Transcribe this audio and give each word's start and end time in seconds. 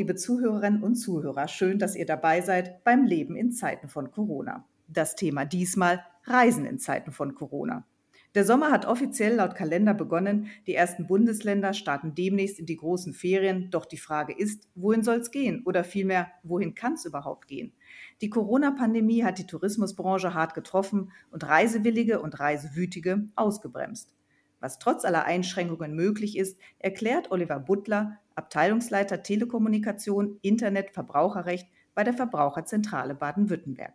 liebe 0.00 0.14
Zuhörerinnen 0.14 0.82
und 0.82 0.94
Zuhörer, 0.94 1.46
schön, 1.46 1.78
dass 1.78 1.94
ihr 1.94 2.06
dabei 2.06 2.40
seid 2.40 2.84
beim 2.84 3.04
Leben 3.04 3.36
in 3.36 3.52
Zeiten 3.52 3.90
von 3.90 4.10
Corona. 4.10 4.66
Das 4.88 5.14
Thema 5.14 5.44
diesmal 5.44 6.02
Reisen 6.24 6.64
in 6.64 6.78
Zeiten 6.78 7.12
von 7.12 7.34
Corona. 7.34 7.86
Der 8.34 8.46
Sommer 8.46 8.70
hat 8.70 8.86
offiziell 8.86 9.34
laut 9.34 9.54
Kalender 9.54 9.92
begonnen. 9.92 10.46
Die 10.66 10.74
ersten 10.74 11.06
Bundesländer 11.06 11.74
starten 11.74 12.14
demnächst 12.14 12.58
in 12.58 12.64
die 12.64 12.78
großen 12.78 13.12
Ferien. 13.12 13.70
Doch 13.70 13.84
die 13.84 13.98
Frage 13.98 14.32
ist, 14.34 14.70
wohin 14.74 15.02
soll 15.02 15.16
es 15.16 15.32
gehen? 15.32 15.64
Oder 15.66 15.84
vielmehr, 15.84 16.30
wohin 16.44 16.74
kann 16.74 16.94
es 16.94 17.04
überhaupt 17.04 17.46
gehen? 17.46 17.74
Die 18.22 18.30
Corona-Pandemie 18.30 19.22
hat 19.22 19.36
die 19.36 19.46
Tourismusbranche 19.46 20.32
hart 20.32 20.54
getroffen 20.54 21.12
und 21.30 21.46
Reisewillige 21.46 22.22
und 22.22 22.40
Reisewütige 22.40 23.26
ausgebremst. 23.36 24.14
Was 24.60 24.78
trotz 24.78 25.04
aller 25.04 25.24
Einschränkungen 25.24 25.94
möglich 25.94 26.38
ist, 26.38 26.58
erklärt 26.78 27.30
Oliver 27.30 27.58
Butler, 27.58 28.18
Abteilungsleiter 28.40 29.22
Telekommunikation, 29.22 30.38
Internet, 30.40 30.92
Verbraucherrecht 30.92 31.68
bei 31.94 32.04
der 32.04 32.14
Verbraucherzentrale 32.14 33.14
Baden-Württemberg. 33.14 33.92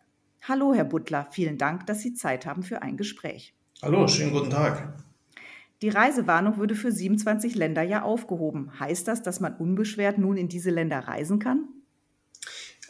Hallo, 0.48 0.76
Herr 0.76 0.86
Butler, 0.86 1.28
vielen 1.32 1.58
Dank, 1.58 1.88
dass 1.88 2.02
Sie 2.02 2.14
Zeit 2.14 2.46
haben 2.46 2.62
für 2.62 2.84
ein 2.84 2.96
Gespräch. 2.96 3.56
Hallo, 3.82 4.08
schönen 4.08 4.32
guten 4.32 4.52
Tag. 4.52 4.94
Die 5.82 5.90
Reisewarnung 5.90 6.58
würde 6.58 6.76
für 6.76 6.92
27 6.92 7.56
Länder 7.56 7.82
ja 7.82 8.04
aufgehoben. 8.04 8.80
Heißt 8.80 9.08
das, 9.08 9.24
dass 9.24 9.40
man 9.40 9.56
unbeschwert 9.56 10.20
nun 10.20 10.38
in 10.38 10.48
diese 10.48 10.70
Länder 10.70 11.00
reisen 11.00 11.40
kann? 11.40 11.68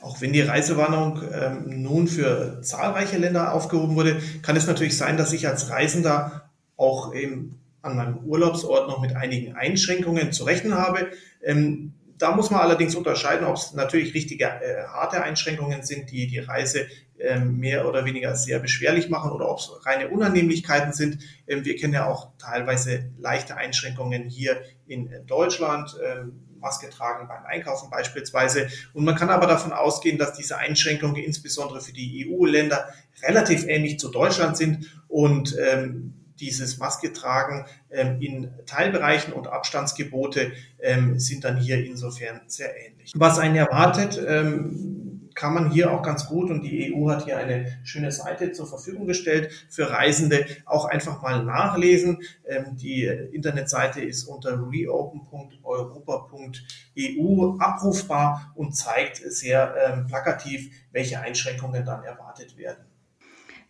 Auch 0.01 0.19
wenn 0.19 0.33
die 0.33 0.41
Reisewarnung 0.41 1.21
ähm, 1.33 1.81
nun 1.81 2.07
für 2.09 2.59
zahlreiche 2.63 3.17
Länder 3.17 3.53
aufgehoben 3.53 3.95
wurde, 3.95 4.21
kann 4.41 4.57
es 4.57 4.67
natürlich 4.67 4.97
sein, 4.97 5.15
dass 5.15 5.31
ich 5.31 5.47
als 5.47 5.69
Reisender 5.69 6.49
auch 6.75 7.15
eben 7.15 7.61
an 7.85 7.95
meinem 7.95 8.17
Urlaubsort 8.25 8.87
noch 8.87 8.99
mit 8.99 9.15
einigen 9.15 9.55
Einschränkungen 9.55 10.31
zu 10.31 10.43
rechnen 10.43 10.73
habe. 10.73 11.07
Ähm, 11.45 11.93
da 12.17 12.35
muss 12.35 12.49
man 12.49 12.61
allerdings 12.61 12.95
unterscheiden, 12.95 13.45
ob 13.45 13.55
es 13.55 13.73
natürlich 13.73 14.13
richtige 14.13 14.45
äh, 14.45 14.83
harte 14.87 15.21
Einschränkungen 15.21 15.83
sind, 15.83 16.11
die 16.11 16.27
die 16.27 16.39
Reise 16.39 16.87
äh, 17.17 17.39
mehr 17.39 17.87
oder 17.87 18.05
weniger 18.05 18.35
sehr 18.35 18.59
beschwerlich 18.59 19.09
machen 19.09 19.31
oder 19.31 19.49
ob 19.49 19.59
es 19.59 19.69
reine 19.85 20.09
Unannehmlichkeiten 20.09 20.93
sind. 20.93 21.19
Ähm, 21.47 21.65
wir 21.65 21.75
kennen 21.75 21.93
ja 21.93 22.07
auch 22.07 22.31
teilweise 22.37 23.11
leichte 23.17 23.57
Einschränkungen 23.57 24.29
hier 24.29 24.61
in 24.87 25.09
Deutschland. 25.27 25.95
Ähm, 26.03 26.41
Maske 26.59 26.89
tragen 26.89 27.27
beim 27.27 27.45
Einkaufen 27.45 27.89
beispielsweise. 27.91 28.67
Und 28.93 29.05
man 29.05 29.15
kann 29.15 29.29
aber 29.29 29.45
davon 29.45 29.71
ausgehen, 29.71 30.17
dass 30.17 30.33
diese 30.33 30.57
Einschränkungen 30.57 31.17
insbesondere 31.17 31.79
für 31.79 31.93
die 31.93 32.27
EU-Länder 32.27 32.89
relativ 33.21 33.67
ähnlich 33.67 33.99
zu 33.99 34.09
Deutschland 34.09 34.57
sind 34.57 34.87
und 35.07 35.55
ähm, 35.59 36.24
dieses 36.39 36.77
Maske 36.77 37.13
tragen 37.13 37.65
ähm, 37.89 38.21
in 38.21 38.51
Teilbereichen 38.65 39.33
und 39.33 39.47
Abstandsgebote 39.47 40.51
ähm, 40.79 41.19
sind 41.19 41.43
dann 41.43 41.57
hier 41.57 41.83
insofern 41.83 42.41
sehr 42.47 42.73
ähnlich. 42.85 43.13
Was 43.15 43.39
einen 43.39 43.55
erwartet, 43.55 44.21
ähm, 44.27 45.05
kann 45.35 45.53
man 45.53 45.69
hier 45.69 45.91
auch 45.91 46.01
ganz 46.01 46.25
gut 46.27 46.49
und 46.49 46.63
die 46.63 46.93
EU 46.93 47.09
hat 47.09 47.25
hier 47.25 47.37
eine 47.37 47.77
schöne 47.83 48.11
Seite 48.11 48.51
zur 48.53 48.65
Verfügung 48.67 49.05
gestellt 49.05 49.51
für 49.69 49.91
Reisende 49.91 50.45
auch 50.65 50.85
einfach 50.85 51.21
mal 51.21 51.43
nachlesen. 51.43 52.23
Ähm, 52.47 52.77
die 52.77 53.05
Internetseite 53.05 54.01
ist 54.01 54.23
unter 54.23 54.57
reopen.europa.eu 54.71 57.57
abrufbar 57.59 58.53
und 58.55 58.75
zeigt 58.75 59.17
sehr 59.17 59.75
ähm, 59.75 60.07
plakativ, 60.07 60.71
welche 60.91 61.19
Einschränkungen 61.19 61.85
dann 61.85 62.03
erwartet 62.03 62.57
werden. 62.57 62.94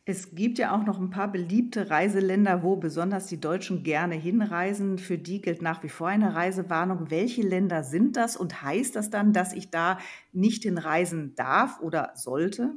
Es 0.07 0.33
gibt 0.35 0.57
ja 0.59 0.75
auch 0.75 0.83
noch 0.85 0.99
ein 0.99 1.09
paar 1.11 1.31
beliebte 1.31 1.89
Reiseländer, 1.91 2.61
wo 2.63 2.75
besonders 2.75 3.25
die 3.27 3.39
Deutschen 3.39 3.83
gerne 3.83 4.13
hinreisen. 4.15 4.97
Für 4.99 5.17
die 5.17 5.41
gilt 5.41 5.61
nach 5.63 5.81
wie 5.83 5.89
vor 5.89 6.07
eine 6.07 6.33
Reisewarnung. 6.35 7.09
Welche 7.11 7.41
Länder 7.41 7.83
sind 7.83 8.15
das 8.15 8.35
und 8.37 8.61
heißt 8.63 8.95
das 8.95 9.09
dann, 9.11 9.33
dass 9.33 9.53
ich 9.53 9.69
da 9.71 9.97
nicht 10.31 10.63
hinreisen 10.63 11.33
darf 11.35 11.79
oder 11.81 12.11
sollte? 12.15 12.75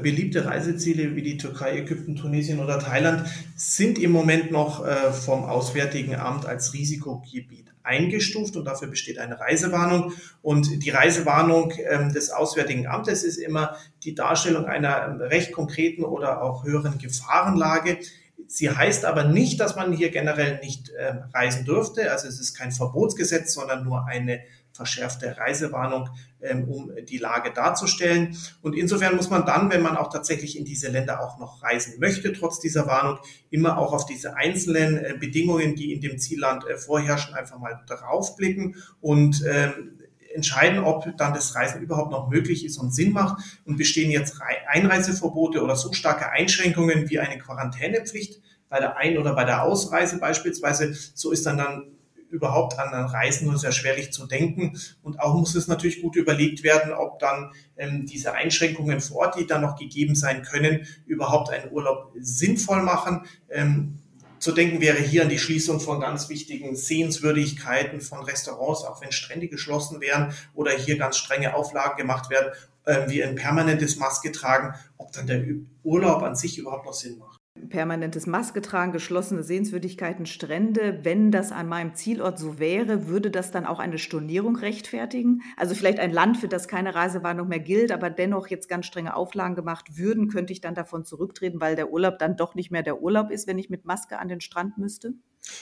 Beliebte 0.00 0.44
Reiseziele 0.44 1.14
wie 1.16 1.22
die 1.22 1.36
Türkei, 1.36 1.78
Ägypten, 1.78 2.16
Tunesien 2.16 2.60
oder 2.60 2.78
Thailand 2.78 3.28
sind 3.56 3.98
im 3.98 4.10
Moment 4.12 4.50
noch 4.50 4.84
äh, 4.84 5.12
vom 5.12 5.44
Auswärtigen 5.44 6.16
Amt 6.16 6.46
als 6.46 6.72
Risikogebiet 6.74 7.74
eingestuft 7.84 8.56
und 8.56 8.64
dafür 8.64 8.88
besteht 8.88 9.18
eine 9.18 9.38
Reisewarnung. 9.38 10.12
Und 10.42 10.84
die 10.84 10.90
Reisewarnung 10.90 11.72
ähm, 11.88 12.12
des 12.12 12.30
Auswärtigen 12.30 12.86
Amtes 12.86 13.22
ist 13.22 13.36
immer 13.36 13.76
die 14.02 14.14
Darstellung 14.14 14.64
einer 14.64 15.06
ähm, 15.06 15.20
recht 15.20 15.52
konkreten 15.52 16.02
oder 16.02 16.42
auch 16.42 16.64
höheren 16.64 16.98
Gefahrenlage. 16.98 17.98
Sie 18.46 18.70
heißt 18.70 19.04
aber 19.04 19.24
nicht, 19.24 19.60
dass 19.60 19.76
man 19.76 19.92
hier 19.92 20.10
generell 20.10 20.58
nicht 20.60 20.88
äh, 20.90 21.14
reisen 21.32 21.64
dürfte. 21.64 22.10
Also 22.10 22.26
es 22.26 22.40
ist 22.40 22.54
kein 22.54 22.72
Verbotsgesetz, 22.72 23.52
sondern 23.52 23.84
nur 23.84 24.06
eine 24.06 24.40
verschärfte 24.74 25.38
Reisewarnung, 25.38 26.10
ähm, 26.42 26.68
um 26.68 26.92
die 27.08 27.18
Lage 27.18 27.52
darzustellen. 27.52 28.36
Und 28.60 28.74
insofern 28.74 29.14
muss 29.14 29.30
man 29.30 29.46
dann, 29.46 29.70
wenn 29.70 29.82
man 29.82 29.96
auch 29.96 30.12
tatsächlich 30.12 30.58
in 30.58 30.64
diese 30.64 30.88
Länder 30.88 31.20
auch 31.20 31.38
noch 31.38 31.62
reisen 31.62 32.00
möchte, 32.00 32.32
trotz 32.32 32.58
dieser 32.58 32.86
Warnung, 32.86 33.18
immer 33.50 33.78
auch 33.78 33.92
auf 33.92 34.04
diese 34.04 34.36
einzelnen 34.36 34.96
äh, 34.98 35.14
Bedingungen, 35.18 35.76
die 35.76 35.92
in 35.92 36.00
dem 36.00 36.18
Zielland 36.18 36.66
äh, 36.66 36.76
vorherrschen, 36.76 37.34
einfach 37.34 37.58
mal 37.58 37.80
draufblicken 37.86 38.76
und 39.00 39.44
ähm, 39.46 39.92
entscheiden, 40.34 40.80
ob 40.80 41.16
dann 41.16 41.32
das 41.32 41.54
Reisen 41.54 41.80
überhaupt 41.80 42.10
noch 42.10 42.28
möglich 42.28 42.64
ist 42.64 42.76
und 42.78 42.92
Sinn 42.92 43.12
macht 43.12 43.42
und 43.64 43.76
bestehen 43.76 44.10
jetzt 44.10 44.40
Einreiseverbote 44.66 45.62
oder 45.62 45.76
so 45.76 45.92
starke 45.92 46.30
Einschränkungen 46.30 47.08
wie 47.08 47.20
eine 47.20 47.38
Quarantänepflicht 47.38 48.42
bei 48.68 48.80
der 48.80 48.96
Ein- 48.96 49.18
oder 49.18 49.34
bei 49.34 49.44
der 49.44 49.62
Ausreise 49.62 50.18
beispielsweise, 50.18 50.94
so 51.14 51.30
ist 51.30 51.46
dann 51.46 51.58
dann 51.58 51.93
überhaupt 52.34 52.78
an 52.78 52.92
Reisen 52.92 53.46
nur 53.46 53.58
sehr 53.58 53.72
schwerlich 53.72 54.12
zu 54.12 54.26
denken. 54.26 54.78
Und 55.02 55.20
auch 55.20 55.34
muss 55.34 55.54
es 55.54 55.68
natürlich 55.68 56.02
gut 56.02 56.16
überlegt 56.16 56.64
werden, 56.64 56.92
ob 56.92 57.20
dann 57.20 57.52
ähm, 57.76 58.06
diese 58.06 58.34
Einschränkungen 58.34 59.00
vor 59.00 59.18
Ort, 59.18 59.38
die 59.38 59.46
dann 59.46 59.62
noch 59.62 59.76
gegeben 59.76 60.16
sein 60.16 60.42
können, 60.42 60.86
überhaupt 61.06 61.50
einen 61.50 61.70
Urlaub 61.70 62.12
sinnvoll 62.18 62.82
machen. 62.82 63.22
Ähm, 63.48 64.00
zu 64.40 64.52
denken 64.52 64.80
wäre 64.80 64.98
hier 64.98 65.22
an 65.22 65.28
die 65.28 65.38
Schließung 65.38 65.80
von 65.80 66.00
ganz 66.00 66.28
wichtigen 66.28 66.76
Sehenswürdigkeiten 66.76 68.00
von 68.00 68.24
Restaurants, 68.24 68.84
auch 68.84 69.00
wenn 69.00 69.12
Strände 69.12 69.48
geschlossen 69.48 70.00
wären 70.00 70.34
oder 70.54 70.72
hier 70.72 70.98
ganz 70.98 71.16
strenge 71.16 71.54
Auflagen 71.54 71.96
gemacht 71.96 72.30
werden, 72.30 72.52
äh, 72.84 73.08
wie 73.08 73.22
ein 73.22 73.36
permanentes 73.36 73.96
Maske 73.96 74.32
tragen, 74.32 74.74
ob 74.98 75.12
dann 75.12 75.28
der 75.28 75.44
Urlaub 75.84 76.22
an 76.22 76.34
sich 76.34 76.58
überhaupt 76.58 76.84
noch 76.84 76.94
Sinn 76.94 77.16
macht 77.18 77.43
permanentes 77.68 78.26
Maske 78.26 78.62
tragen, 78.62 78.92
geschlossene 78.92 79.42
Sehenswürdigkeiten, 79.42 80.26
Strände. 80.26 81.00
Wenn 81.02 81.30
das 81.30 81.52
an 81.52 81.68
meinem 81.68 81.94
Zielort 81.94 82.38
so 82.38 82.58
wäre, 82.58 83.06
würde 83.06 83.30
das 83.30 83.50
dann 83.50 83.64
auch 83.64 83.78
eine 83.78 83.98
Stornierung 83.98 84.56
rechtfertigen? 84.56 85.42
Also 85.56 85.74
vielleicht 85.74 86.00
ein 86.00 86.12
Land, 86.12 86.36
für 86.36 86.48
das 86.48 86.68
keine 86.68 86.94
Reisewarnung 86.94 87.48
mehr 87.48 87.60
gilt, 87.60 87.92
aber 87.92 88.10
dennoch 88.10 88.48
jetzt 88.48 88.68
ganz 88.68 88.86
strenge 88.86 89.14
Auflagen 89.16 89.54
gemacht 89.54 89.96
würden, 89.96 90.28
könnte 90.28 90.52
ich 90.52 90.60
dann 90.60 90.74
davon 90.74 91.04
zurücktreten, 91.04 91.60
weil 91.60 91.76
der 91.76 91.90
Urlaub 91.90 92.18
dann 92.18 92.36
doch 92.36 92.54
nicht 92.54 92.70
mehr 92.70 92.82
der 92.82 93.00
Urlaub 93.02 93.30
ist, 93.30 93.46
wenn 93.46 93.58
ich 93.58 93.70
mit 93.70 93.84
Maske 93.84 94.18
an 94.18 94.28
den 94.28 94.40
Strand 94.40 94.78
müsste? 94.78 95.14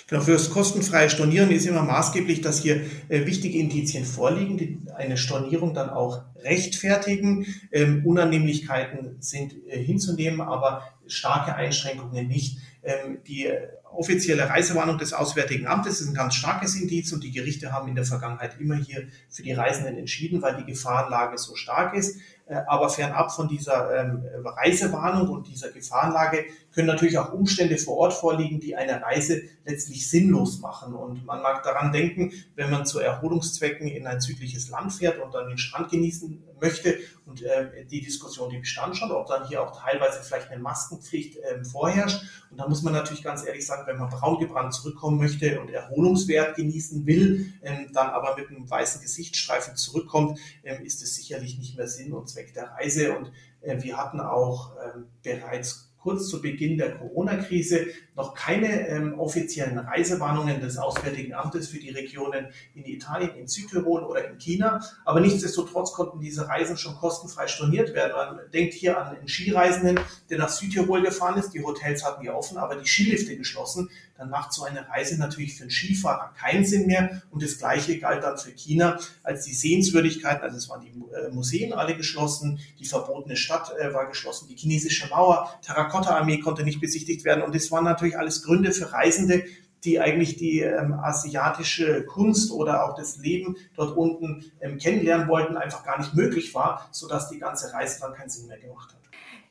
Genau, 0.07 0.23
für 0.23 0.33
das 0.33 0.51
kostenfreie 0.51 1.11
Stornieren 1.11 1.51
ist 1.51 1.67
immer 1.67 1.83
maßgeblich, 1.83 2.41
dass 2.41 2.61
hier 2.61 2.83
äh, 3.09 3.27
wichtige 3.27 3.59
Indizien 3.59 4.05
vorliegen, 4.05 4.57
die 4.57 4.79
eine 4.95 5.17
Stornierung 5.17 5.75
dann 5.75 5.91
auch 5.91 6.23
rechtfertigen. 6.37 7.47
Ähm, 7.73 8.05
Unannehmlichkeiten 8.05 9.17
sind 9.21 9.55
äh, 9.67 9.83
hinzunehmen, 9.83 10.41
aber 10.41 10.83
starke 11.07 11.55
Einschränkungen 11.55 12.29
nicht. 12.29 12.59
Ähm, 12.83 13.19
die 13.27 13.49
offizielle 13.95 14.49
Reisewarnung 14.49 14.99
des 14.99 15.13
Auswärtigen 15.13 15.67
Amtes 15.67 16.01
ist 16.01 16.09
ein 16.09 16.15
ganz 16.15 16.35
starkes 16.35 16.75
Indiz 16.75 17.13
und 17.13 17.23
die 17.23 17.31
Gerichte 17.31 17.73
haben 17.73 17.89
in 17.89 17.95
der 17.95 18.05
Vergangenheit 18.05 18.59
immer 18.59 18.77
hier 18.77 19.09
für 19.29 19.43
die 19.43 19.53
Reisenden 19.53 19.99
entschieden, 19.99 20.43
weil 20.43 20.57
die 20.57 20.65
Gefahrenlage 20.65 21.39
so 21.39 21.55
stark 21.57 21.95
ist. 21.95 22.19
Äh, 22.53 22.65
aber 22.67 22.89
fernab 22.91 23.33
von 23.33 23.49
dieser 23.49 23.99
ähm, 23.99 24.23
Reisewarnung 24.45 25.29
und 25.31 25.47
dieser 25.47 25.71
Gefahrenlage 25.71 26.45
können 26.75 26.87
natürlich 26.87 27.19
auch 27.19 27.33
Umstände 27.33 27.79
vor 27.79 27.97
Ort 27.97 28.15
vorliegen, 28.15 28.61
die 28.61 28.77
eine 28.77 29.03
Reise 29.03 29.43
letztlich 29.65 30.09
sinnlos 30.09 30.61
machen. 30.61 30.95
Und 30.95 31.25
man 31.25 31.43
mag 31.43 31.63
daran 31.63 31.93
denken, 31.93 32.33
wenn 32.55 32.71
man 32.71 32.85
zu 32.85 32.99
Erholungszwecken 32.99 33.89
in 33.89 34.07
ein 34.07 34.21
südliches 34.21 34.69
Land 34.69 34.93
fährt 34.93 35.19
und 35.19 35.35
dann 35.35 35.49
den 35.49 35.59
Strand 35.59 35.91
genießen 35.91 36.43
möchte 36.61 36.99
und 37.27 37.43
äh, 37.43 37.85
die 37.87 38.01
Diskussion, 38.01 38.51
die 38.51 38.59
bestand 38.59 38.97
schon, 38.97 39.11
ob 39.11 39.27
dann 39.27 39.47
hier 39.47 39.63
auch 39.63 39.79
teilweise 39.79 40.23
vielleicht 40.23 40.51
eine 40.51 40.63
Maskenpflicht 40.63 41.37
äh, 41.37 41.65
vorherrscht. 41.65 42.23
Und 42.51 42.59
da 42.59 42.69
muss 42.69 42.83
man 42.83 42.93
natürlich 42.93 43.23
ganz 43.23 43.45
ehrlich 43.47 43.67
sagen, 43.67 43.87
wenn 43.87 43.99
man 43.99 44.11
braun 44.11 44.39
gebrannt 44.39 44.75
zurückkommen 44.75 45.19
möchte 45.19 45.61
und 45.61 45.71
Erholungswert 45.71 46.57
genießen 46.57 47.07
will, 47.07 47.53
ähm, 47.63 47.89
dann 47.93 48.11
aber 48.11 48.37
mit 48.37 48.49
einem 48.49 48.69
weißen 48.69 49.01
Gesichtsstreifen 49.01 49.77
zurückkommt, 49.77 50.39
ähm, 50.65 50.83
ist 50.85 51.03
es 51.03 51.15
sicherlich 51.15 51.59
nicht 51.59 51.77
mehr 51.77 51.89
Sinn 51.89 52.13
und 52.13 52.29
Zweck 52.29 52.42
der 52.53 52.71
Reise. 52.73 53.17
Und 53.17 53.33
äh, 53.61 53.83
wir 53.83 53.97
hatten 53.97 54.21
auch 54.21 54.73
ähm, 54.85 55.07
bereits 55.23 55.93
kurz 56.03 56.29
zu 56.29 56.43
Beginn 56.43 56.79
der 56.79 56.97
Corona-Krise 56.97 57.87
noch 58.17 58.35
keine 58.35 58.89
ähm, 58.89 59.19
offiziellen 59.19 59.79
Reisewarnungen 59.79 60.61
des 60.61 60.77
Auswärtigen 60.77 61.33
Amtes 61.33 61.69
für 61.69 61.79
die 61.79 61.91
Regionen 61.91 62.49
in 62.75 62.85
Italien, 62.85 63.37
in 63.37 63.49
Südtirol 63.49 64.03
oder 64.03 64.29
in 64.29 64.39
China. 64.39 64.81
Aber 65.05 65.21
nichtsdestotrotz 65.21 65.93
konnten 65.93 66.21
diese 66.21 66.49
Reisen 66.49 66.77
schon 66.77 66.97
kostenfrei 66.97 67.47
storniert 67.47 67.95
werden. 67.95 68.37
Man 68.37 68.51
denkt 68.53 68.75
hier 68.75 68.99
an 68.99 69.17
einen 69.17 69.29
Skireisenden, 69.29 70.01
der 70.29 70.39
nach 70.39 70.49
Südtirol 70.49 71.03
gefahren 71.03 71.39
ist. 71.39 71.51
Die 71.51 71.63
Hotels 71.63 72.05
hatten 72.05 72.25
ja 72.25 72.35
offen, 72.35 72.59
aber 72.59 72.77
die 72.77 72.89
Skilifte 72.89 73.37
geschlossen. 73.37 73.89
Dann 74.23 74.31
macht 74.31 74.53
so 74.53 74.63
eine 74.63 74.89
Reise 74.89 75.19
natürlich 75.19 75.57
für 75.57 75.63
einen 75.63 75.73
Skifahrer 75.73 76.33
keinen 76.39 76.65
Sinn 76.65 76.87
mehr. 76.87 77.23
Und 77.33 77.43
das 77.43 77.59
Gleiche 77.59 77.99
galt 77.99 78.23
dann 78.23 78.39
für 78.39 78.53
China, 78.53 79.01
als 79.25 79.45
die 79.45 79.53
Sehenswürdigkeiten, 79.53 80.45
also 80.45 80.57
es 80.59 80.69
waren 80.69 80.81
die 80.81 80.91
äh, 80.91 81.29
Museen 81.33 81.73
alle 81.73 81.97
geschlossen, 81.97 82.61
die 82.79 82.85
verbotene 82.85 83.37
Stadt 83.37 83.73
äh, 83.77 83.93
war 83.93 84.07
geschlossen, 84.07 84.47
die 84.49 84.55
chinesische 84.55 85.09
Mauer, 85.09 85.53
Terrakotta-Armee 85.63 86.39
konnte 86.39 86.63
nicht 86.63 86.81
besichtigt 86.81 87.25
werden. 87.25 87.43
Und 87.43 87.57
es 87.57 87.73
waren 87.73 87.83
natürlich 87.83 88.17
alles 88.17 88.45
Gründe 88.45 88.71
für 88.71 88.93
Reisende, 88.93 89.43
die 89.83 89.99
eigentlich 89.99 90.37
die 90.37 90.61
ähm, 90.61 90.93
asiatische 90.93 92.05
Kunst 92.05 92.53
oder 92.53 92.85
auch 92.85 92.95
das 92.95 93.17
Leben 93.17 93.57
dort 93.75 93.97
unten 93.97 94.53
ähm, 94.61 94.79
kennenlernen 94.79 95.27
wollten, 95.27 95.57
einfach 95.57 95.85
gar 95.85 95.99
nicht 95.99 96.15
möglich 96.15 96.55
war, 96.55 96.89
sodass 96.93 97.29
die 97.29 97.41
ganze 97.41 97.73
Reise 97.73 97.99
dann 98.01 98.15
keinen 98.15 98.31
Sinn 98.31 98.47
mehr 98.47 98.61
gemacht 98.61 98.93
hat. 98.95 99.02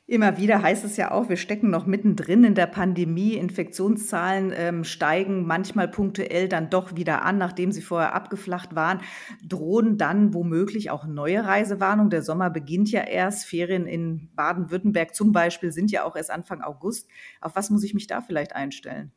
Immer 0.06 0.36
wieder 0.36 0.60
heißt 0.60 0.84
es 0.84 0.96
ja 0.96 1.12
auch, 1.12 1.28
wir 1.28 1.36
stecken 1.36 1.70
noch 1.70 1.86
mittendrin 1.86 2.42
in 2.42 2.54
der 2.56 2.66
Pandemie. 2.66 3.34
Infektionszahlen 3.34 4.52
ähm, 4.54 4.84
steigen 4.84 5.46
manchmal 5.46 5.86
punktuell 5.86 6.48
dann 6.48 6.70
doch 6.70 6.96
wieder 6.96 7.22
an, 7.22 7.38
nachdem 7.38 7.70
sie 7.70 7.82
vorher 7.82 8.12
abgeflacht 8.12 8.74
waren. 8.74 9.00
Drohen 9.46 9.98
dann 9.98 10.34
womöglich 10.34 10.90
auch 10.90 11.06
neue 11.06 11.44
Reisewarnungen? 11.44 12.10
Der 12.10 12.22
Sommer 12.22 12.50
beginnt 12.50 12.90
ja 12.90 13.02
erst. 13.02 13.46
Ferien 13.46 13.86
in 13.86 14.28
Baden-Württemberg 14.34 15.14
zum 15.14 15.30
Beispiel 15.30 15.70
sind 15.70 15.92
ja 15.92 16.02
auch 16.02 16.16
erst 16.16 16.32
Anfang 16.32 16.62
August. 16.62 17.08
Auf 17.40 17.54
was 17.54 17.70
muss 17.70 17.84
ich 17.84 17.94
mich 17.94 18.08
da 18.08 18.22
vielleicht 18.22 18.56
einstellen? 18.56 19.12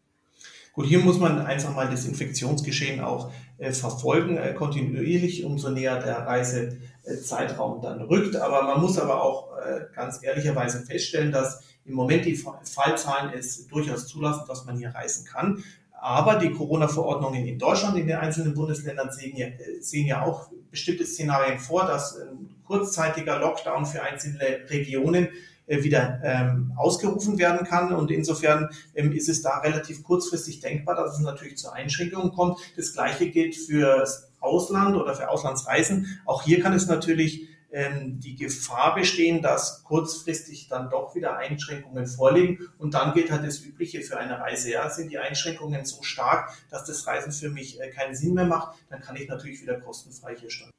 Gut, 0.75 0.87
hier 0.87 0.99
muss 0.99 1.19
man 1.19 1.39
einfach 1.39 1.73
mal 1.73 1.89
das 1.89 2.05
Infektionsgeschehen 2.05 2.99
auch 2.99 3.31
äh, 3.59 3.71
verfolgen, 3.71 4.35
äh, 4.35 4.53
kontinuierlich, 4.53 5.45
umso 5.45 5.69
näher 5.69 6.01
der 6.01 6.27
Reisezeitraum 6.27 7.81
dann 7.81 8.01
rückt. 8.01 8.35
Aber 8.35 8.63
man 8.63 8.81
muss 8.81 8.99
aber 8.99 9.23
auch 9.23 9.57
äh, 9.57 9.85
ganz 9.95 10.21
ehrlicherweise 10.21 10.85
feststellen, 10.85 11.31
dass 11.31 11.63
im 11.85 11.93
Moment 11.93 12.25
die 12.25 12.35
Fallzahlen 12.35 13.31
es 13.33 13.67
durchaus 13.67 14.07
zulassen, 14.07 14.43
dass 14.49 14.65
man 14.65 14.77
hier 14.77 14.89
reisen 14.89 15.25
kann. 15.25 15.63
Aber 15.93 16.35
die 16.35 16.51
Corona-Verordnungen 16.51 17.45
in 17.45 17.57
Deutschland, 17.57 17.97
in 17.97 18.07
den 18.07 18.17
einzelnen 18.17 18.53
Bundesländern 18.53 19.13
sehen 19.13 19.37
ja, 19.37 19.47
sehen 19.79 20.07
ja 20.07 20.25
auch 20.25 20.49
bestimmte 20.71 21.05
Szenarien 21.05 21.57
vor, 21.57 21.85
dass 21.85 22.19
ein 22.19 22.49
kurzzeitiger 22.65 23.39
Lockdown 23.39 23.85
für 23.85 24.03
einzelne 24.03 24.69
Regionen 24.69 25.29
wieder 25.67 26.19
ähm, 26.23 26.73
ausgerufen 26.75 27.37
werden 27.37 27.65
kann. 27.65 27.93
Und 27.93 28.11
insofern 28.11 28.69
ähm, 28.93 29.11
ist 29.11 29.29
es 29.29 29.41
da 29.41 29.59
relativ 29.59 30.03
kurzfristig 30.03 30.59
denkbar, 30.59 30.95
dass 30.95 31.17
es 31.17 31.19
natürlich 31.19 31.57
zu 31.57 31.71
Einschränkungen 31.71 32.31
kommt. 32.31 32.59
Das 32.75 32.93
Gleiche 32.93 33.29
gilt 33.29 33.55
fürs 33.55 34.31
Ausland 34.39 34.95
oder 34.95 35.15
für 35.15 35.29
Auslandsreisen. 35.29 36.19
Auch 36.25 36.43
hier 36.43 36.61
kann 36.61 36.73
es 36.73 36.87
natürlich 36.87 37.47
ähm, 37.71 38.19
die 38.21 38.35
Gefahr 38.35 38.95
bestehen, 38.95 39.41
dass 39.41 39.83
kurzfristig 39.83 40.67
dann 40.69 40.89
doch 40.89 41.13
wieder 41.15 41.37
Einschränkungen 41.37 42.07
vorliegen. 42.07 42.69
Und 42.77 42.93
dann 42.93 43.13
gilt 43.13 43.31
halt 43.31 43.45
das 43.45 43.59
Übliche 43.61 44.01
für 44.01 44.17
eine 44.17 44.39
Reise. 44.39 44.71
Ja, 44.71 44.89
sind 44.89 45.11
die 45.11 45.17
Einschränkungen 45.17 45.85
so 45.85 46.01
stark, 46.03 46.53
dass 46.69 46.85
das 46.85 47.05
Reisen 47.05 47.31
für 47.31 47.49
mich 47.49 47.81
äh, 47.81 47.89
keinen 47.89 48.15
Sinn 48.15 48.33
mehr 48.33 48.45
macht, 48.45 48.77
dann 48.89 49.01
kann 49.01 49.15
ich 49.15 49.27
natürlich 49.27 49.61
wieder 49.61 49.79
kostenfrei 49.81 50.35
hier 50.37 50.49
starten. 50.49 50.71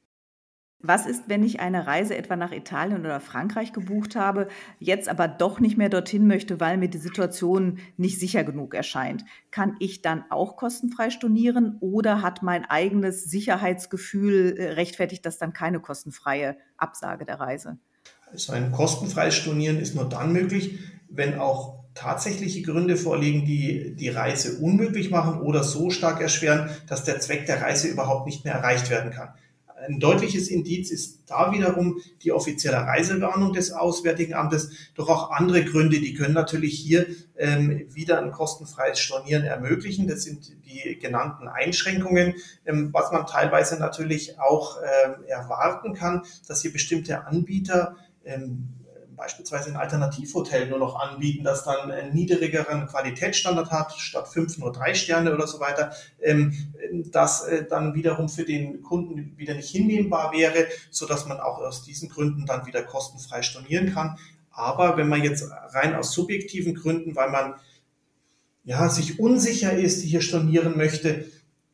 Was 0.79 1.07
ist, 1.07 1.23
wenn 1.27 1.41
ich 1.41 1.59
eine 1.59 1.87
Reise 1.87 2.15
etwa 2.15 2.35
nach 2.35 2.51
Italien 2.51 2.99
oder 2.99 3.19
Frankreich 3.19 3.73
gebucht 3.73 4.15
habe, 4.15 4.47
jetzt 4.79 5.09
aber 5.09 5.27
doch 5.27 5.59
nicht 5.59 5.75
mehr 5.75 5.89
dorthin 5.89 6.27
möchte, 6.27 6.59
weil 6.59 6.77
mir 6.77 6.87
die 6.87 6.99
Situation 6.99 7.79
nicht 7.97 8.19
sicher 8.19 8.43
genug 8.43 8.75
erscheint? 8.75 9.25
Kann 9.49 9.75
ich 9.79 10.03
dann 10.03 10.23
auch 10.29 10.55
kostenfrei 10.55 11.09
stornieren 11.09 11.77
oder 11.79 12.21
hat 12.21 12.43
mein 12.43 12.63
eigenes 12.63 13.23
Sicherheitsgefühl 13.23 14.55
äh, 14.55 14.69
rechtfertigt 14.73 15.25
das 15.25 15.39
dann 15.39 15.51
keine 15.51 15.79
kostenfreie 15.79 16.57
Absage 16.77 17.25
der 17.25 17.39
Reise? 17.39 17.79
Also 18.31 18.53
ein 18.53 18.71
kostenfreies 18.71 19.33
Stornieren 19.33 19.79
ist 19.79 19.95
nur 19.95 20.07
dann 20.07 20.31
möglich, 20.31 20.77
wenn 21.09 21.39
auch 21.39 21.77
tatsächliche 21.95 22.61
Gründe 22.61 22.97
vorliegen, 22.97 23.45
die 23.45 23.95
die 23.95 24.09
Reise 24.09 24.59
unmöglich 24.59 25.09
machen 25.09 25.41
oder 25.41 25.63
so 25.63 25.89
stark 25.89 26.21
erschweren, 26.21 26.69
dass 26.85 27.03
der 27.03 27.19
Zweck 27.19 27.47
der 27.47 27.63
Reise 27.63 27.87
überhaupt 27.87 28.27
nicht 28.27 28.45
mehr 28.45 28.53
erreicht 28.53 28.91
werden 28.91 29.11
kann. 29.11 29.29
Ein 29.85 29.99
deutliches 29.99 30.47
Indiz 30.47 30.89
ist 30.89 31.19
da 31.27 31.51
wiederum 31.51 32.01
die 32.23 32.31
offizielle 32.31 32.77
Reisewarnung 32.77 33.53
des 33.53 33.71
Auswärtigen 33.71 34.33
Amtes, 34.33 34.71
doch 34.95 35.07
auch 35.07 35.31
andere 35.31 35.63
Gründe, 35.65 35.99
die 35.99 36.15
können 36.15 36.33
natürlich 36.33 36.79
hier 36.79 37.05
ähm, 37.37 37.85
wieder 37.93 38.19
ein 38.19 38.31
kostenfreies 38.31 38.99
Stornieren 38.99 39.43
ermöglichen. 39.43 40.07
Das 40.07 40.23
sind 40.23 40.51
die 40.65 40.97
genannten 40.97 41.47
Einschränkungen, 41.47 42.33
ähm, 42.65 42.89
was 42.91 43.11
man 43.11 43.27
teilweise 43.27 43.77
natürlich 43.77 44.39
auch 44.39 44.77
ähm, 44.77 45.23
erwarten 45.27 45.93
kann, 45.93 46.23
dass 46.47 46.63
hier 46.63 46.73
bestimmte 46.73 47.27
Anbieter 47.27 47.97
ähm, 48.25 48.69
beispielsweise 49.17 49.71
ein 49.71 49.75
Alternativhotel 49.75 50.69
nur 50.69 50.79
noch 50.79 50.95
anbieten, 50.95 51.43
das 51.43 51.65
dann 51.65 51.91
einen 51.91 52.13
niedrigeren 52.13 52.87
Qualitätsstandard 52.87 53.71
hat, 53.71 53.93
statt 53.93 54.27
fünf 54.27 54.57
nur 54.59 54.71
drei 54.71 54.93
Sterne 54.93 55.33
oder 55.33 55.47
so 55.47 55.59
weiter, 55.59 55.91
ähm, 56.21 56.53
das 57.11 57.43
äh, 57.43 57.65
dann 57.67 57.95
wiederum 57.95 58.29
für 58.29 58.45
den 58.45 58.83
Kunden 58.83 59.33
wieder 59.35 59.55
nicht 59.55 59.69
hinnehmbar 59.69 60.31
wäre, 60.31 60.67
so 60.91 61.05
dass 61.07 61.25
man 61.25 61.39
auch 61.39 61.57
aus 61.57 61.83
diesen 61.83 62.09
Gründen 62.09 62.45
dann 62.45 62.65
wieder 62.67 62.83
kostenfrei 62.83 63.41
stornieren 63.41 63.93
kann. 63.93 64.17
Aber 64.51 64.97
wenn 64.97 65.09
man 65.09 65.23
jetzt 65.23 65.51
rein 65.69 65.95
aus 65.95 66.11
subjektiven 66.11 66.75
Gründen, 66.75 67.15
weil 67.15 67.29
man 67.29 67.55
ja, 68.63 68.89
sich 68.89 69.19
unsicher 69.19 69.73
ist, 69.73 70.03
hier 70.03 70.21
stornieren 70.21 70.77
möchte, 70.77 71.25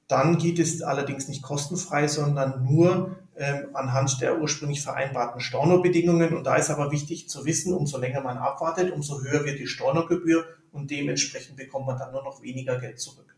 dann 0.08 0.38
geht 0.38 0.60
es 0.60 0.82
allerdings 0.82 1.28
nicht 1.28 1.42
kostenfrei, 1.42 2.08
sondern 2.08 2.64
nur 2.64 3.16
ähm, 3.36 3.70
anhand 3.74 4.22
der 4.22 4.40
ursprünglich 4.40 4.82
vereinbarten 4.82 5.42
Stornobedingungen. 5.42 6.36
Und 6.36 6.46
da 6.46 6.56
ist 6.56 6.70
aber 6.70 6.92
wichtig 6.92 7.30
zu 7.30 7.46
wissen, 7.46 7.74
umso 7.74 7.98
länger 7.98 8.22
man 8.22 8.38
abwartet, 8.38 8.92
umso 8.92 9.22
höher 9.22 9.46
wird 9.46 9.60
die 9.60 9.68
Stornogebühr 9.68 10.46
und 10.72 10.92
dementsprechend 10.92 11.58
bekommt 11.58 11.88
man 11.88 11.98
dann 11.98 12.12
nur 12.12 12.24
noch 12.24 12.42
weniger 12.42 12.80
Geld 12.80 13.00
zurück. 13.00 13.33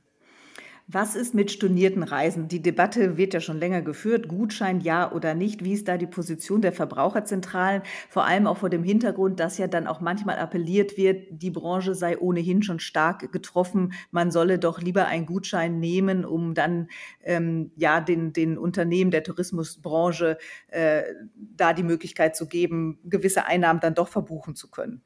Was 0.88 1.16
ist 1.16 1.34
mit 1.34 1.50
stornierten 1.50 2.04
Reisen? 2.04 2.48
Die 2.48 2.62
Debatte 2.62 3.18
wird 3.18 3.34
ja 3.34 3.42
schon 3.42 3.58
länger 3.58 3.82
geführt. 3.82 4.28
Gutschein 4.28 4.82
ja 4.82 5.12
oder 5.12 5.34
nicht? 5.34 5.64
Wie 5.64 5.74
ist 5.74 5.88
da 5.88 5.98
die 5.98 6.06
Position 6.06 6.62
der 6.62 6.74
Verbraucherzentralen? 6.74 7.82
Vor 8.08 8.26
allem 8.26 8.46
auch 8.46 8.58
vor 8.58 8.70
dem 8.70 8.84
Hintergrund, 8.84 9.40
dass 9.40 9.58
ja 9.58 9.66
dann 9.66 9.88
auch 9.88 10.00
manchmal 10.00 10.38
appelliert 10.38 10.96
wird, 10.96 11.26
die 11.32 11.50
Branche 11.50 11.96
sei 11.96 12.20
ohnehin 12.20 12.62
schon 12.62 12.80
stark 12.80 13.32
getroffen. 13.32 13.94
Man 14.12 14.30
solle 14.30 14.60
doch 14.60 14.80
lieber 14.80 15.08
einen 15.08 15.26
Gutschein 15.26 15.80
nehmen, 15.80 16.24
um 16.24 16.54
dann 16.54 16.90
ähm, 17.24 17.72
ja 17.76 18.00
den, 18.00 18.32
den 18.32 18.56
Unternehmen 18.56 19.10
der 19.10 19.24
Tourismusbranche 19.24 20.38
äh, 20.68 21.02
da 21.58 21.74
die 21.74 21.82
Möglichkeit 21.82 22.36
zu 22.36 22.48
geben, 22.48 23.00
gewisse 23.06 23.48
Einnahmen 23.48 23.80
dann 23.80 23.96
doch 23.96 24.08
verbuchen 24.08 24.54
zu 24.54 24.70
können. 24.70 25.02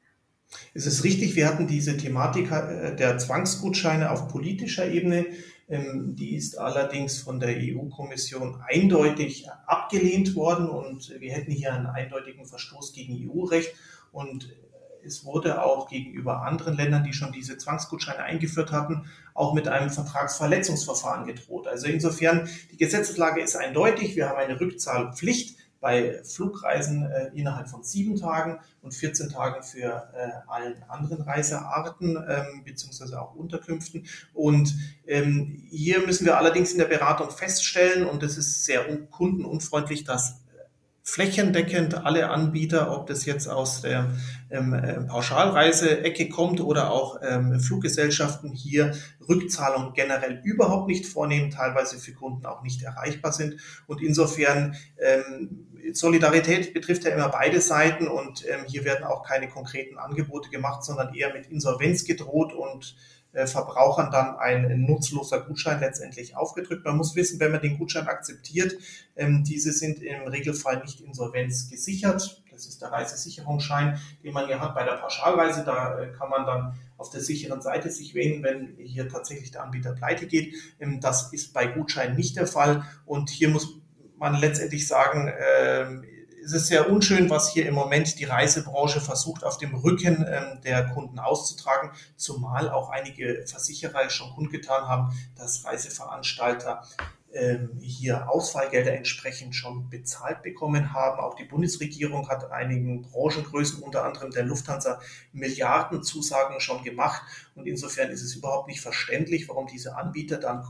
Es 0.74 0.86
ist 0.86 1.04
richtig, 1.04 1.36
wir 1.36 1.46
hatten 1.46 1.66
diese 1.66 1.96
Thematik 1.96 2.50
äh, 2.50 2.94
der 2.94 3.16
Zwangsgutscheine 3.16 4.10
auf 4.10 4.28
politischer 4.28 4.86
Ebene 4.86 5.26
die 5.72 6.34
ist 6.34 6.58
allerdings 6.58 7.20
von 7.20 7.38
der 7.38 7.56
EU-Kommission 7.56 8.60
eindeutig 8.68 9.48
abgelehnt 9.66 10.34
worden 10.34 10.68
und 10.68 11.14
wir 11.20 11.32
hätten 11.32 11.52
hier 11.52 11.72
einen 11.72 11.86
eindeutigen 11.86 12.44
Verstoß 12.44 12.92
gegen 12.92 13.30
EU-Recht 13.30 13.72
und 14.10 14.52
es 15.04 15.24
wurde 15.24 15.64
auch 15.64 15.88
gegenüber 15.88 16.42
anderen 16.42 16.74
Ländern, 16.74 17.04
die 17.04 17.12
schon 17.12 17.32
diese 17.32 17.56
Zwangsgutscheine 17.56 18.22
eingeführt 18.22 18.72
hatten, 18.72 19.06
auch 19.32 19.54
mit 19.54 19.68
einem 19.68 19.90
Vertragsverletzungsverfahren 19.90 21.26
gedroht. 21.26 21.68
Also 21.68 21.86
insofern, 21.86 22.48
die 22.72 22.76
Gesetzeslage 22.76 23.40
ist 23.40 23.56
eindeutig. 23.56 24.16
Wir 24.16 24.28
haben 24.28 24.38
eine 24.38 24.60
Rückzahlpflicht 24.60 25.56
bei 25.80 26.22
Flugreisen 26.24 27.10
äh, 27.10 27.30
innerhalb 27.34 27.68
von 27.68 27.82
sieben 27.82 28.16
Tagen 28.16 28.58
und 28.82 28.94
14 28.94 29.30
Tagen 29.30 29.62
für 29.62 30.10
äh, 30.14 30.30
allen 30.46 30.82
anderen 30.88 31.22
Reisearten 31.22 32.16
ähm, 32.28 32.62
beziehungsweise 32.64 33.20
auch 33.20 33.34
Unterkünften. 33.34 34.06
Und 34.34 34.74
ähm, 35.06 35.66
hier 35.70 36.06
müssen 36.06 36.26
wir 36.26 36.36
allerdings 36.36 36.72
in 36.72 36.78
der 36.78 36.86
Beratung 36.86 37.30
feststellen, 37.30 38.06
und 38.06 38.22
das 38.22 38.36
ist 38.36 38.64
sehr 38.64 38.84
kundenunfreundlich, 39.06 40.04
dass 40.04 40.40
flächendeckend 41.10 42.06
alle 42.06 42.30
Anbieter, 42.30 42.96
ob 42.96 43.08
das 43.08 43.24
jetzt 43.24 43.48
aus 43.48 43.82
der 43.82 44.06
ähm, 44.50 44.72
äh, 44.72 45.00
Pauschalreise-Ecke 45.00 46.28
kommt 46.28 46.60
oder 46.60 46.92
auch 46.92 47.18
ähm, 47.22 47.58
Fluggesellschaften 47.58 48.52
hier 48.52 48.94
Rückzahlung 49.28 49.92
generell 49.92 50.40
überhaupt 50.44 50.86
nicht 50.86 51.06
vornehmen, 51.06 51.50
teilweise 51.50 51.98
für 51.98 52.12
Kunden 52.12 52.46
auch 52.46 52.62
nicht 52.62 52.82
erreichbar 52.82 53.32
sind. 53.32 53.56
Und 53.88 54.00
insofern 54.00 54.76
ähm, 54.98 55.66
Solidarität 55.92 56.72
betrifft 56.74 57.04
ja 57.04 57.10
immer 57.10 57.28
beide 57.28 57.60
Seiten 57.60 58.06
und 58.06 58.44
ähm, 58.46 58.64
hier 58.68 58.84
werden 58.84 59.04
auch 59.04 59.24
keine 59.24 59.48
konkreten 59.48 59.98
Angebote 59.98 60.48
gemacht, 60.48 60.84
sondern 60.84 61.12
eher 61.14 61.32
mit 61.32 61.46
Insolvenz 61.46 62.04
gedroht 62.04 62.52
und 62.52 62.94
äh, 63.32 63.46
Verbrauchern 63.46 64.10
dann 64.10 64.36
ein 64.36 64.82
nutzloser 64.82 65.40
Gutschein 65.40 65.80
letztendlich 65.80 66.36
aufgedrückt. 66.36 66.84
Man 66.84 66.96
muss 66.96 67.14
wissen, 67.14 67.38
wenn 67.40 67.52
man 67.52 67.60
den 67.60 67.78
Gutschein 67.78 68.08
akzeptiert, 68.08 68.74
ähm, 69.16 69.44
diese 69.44 69.72
sind 69.72 70.02
im 70.02 70.22
Regelfall 70.28 70.80
nicht 70.82 71.00
insolvenzgesichert. 71.00 72.42
Das 72.50 72.66
ist 72.66 72.82
der 72.82 72.92
Reisesicherungsschein, 72.92 73.98
den 74.22 74.34
man 74.34 74.48
ja 74.48 74.60
hat 74.60 74.74
bei 74.74 74.84
der 74.84 74.96
Pauschalreise. 74.96 75.64
Da 75.64 75.98
äh, 75.98 76.12
kann 76.12 76.28
man 76.28 76.44
dann 76.44 76.74
auf 76.98 77.10
der 77.10 77.20
sicheren 77.20 77.62
Seite 77.62 77.90
sich 77.90 78.14
wählen, 78.14 78.42
wenn 78.42 78.76
hier 78.76 79.08
tatsächlich 79.08 79.50
der 79.50 79.62
Anbieter 79.62 79.92
pleite 79.92 80.26
geht. 80.26 80.54
Ähm, 80.78 81.00
das 81.00 81.32
ist 81.32 81.54
bei 81.54 81.66
Gutscheinen 81.66 82.16
nicht 82.16 82.36
der 82.36 82.46
Fall. 82.46 82.84
Und 83.06 83.30
hier 83.30 83.48
muss 83.48 83.80
man 84.18 84.34
letztendlich 84.34 84.86
sagen, 84.86 85.32
ähm, 85.58 86.04
es 86.44 86.52
ist 86.52 86.66
sehr 86.66 86.90
unschön, 86.90 87.30
was 87.30 87.52
hier 87.52 87.66
im 87.66 87.74
Moment 87.74 88.18
die 88.18 88.24
Reisebranche 88.24 89.00
versucht, 89.00 89.44
auf 89.44 89.58
dem 89.58 89.74
Rücken 89.74 90.26
ähm, 90.28 90.60
der 90.62 90.88
Kunden 90.88 91.18
auszutragen, 91.18 91.90
zumal 92.16 92.70
auch 92.70 92.90
einige 92.90 93.44
Versicherer 93.46 94.08
schon 94.10 94.30
kundgetan 94.30 94.88
haben, 94.88 95.12
dass 95.36 95.64
Reiseveranstalter 95.64 96.82
ähm, 97.32 97.78
hier 97.80 98.28
Ausfallgelder 98.28 98.94
entsprechend 98.94 99.54
schon 99.54 99.88
bezahlt 99.88 100.42
bekommen 100.42 100.92
haben. 100.92 101.20
Auch 101.20 101.34
die 101.34 101.44
Bundesregierung 101.44 102.28
hat 102.28 102.50
einigen 102.50 103.02
Branchengrößen, 103.02 103.82
unter 103.82 104.04
anderem 104.04 104.30
der 104.30 104.44
Lufthansa, 104.44 105.00
Milliardenzusagen 105.32 106.60
schon 106.60 106.82
gemacht. 106.82 107.22
Und 107.54 107.66
insofern 107.66 108.10
ist 108.10 108.22
es 108.22 108.34
überhaupt 108.34 108.68
nicht 108.68 108.80
verständlich, 108.80 109.48
warum 109.48 109.68
diese 109.68 109.96
Anbieter 109.96 110.38
dann 110.38 110.64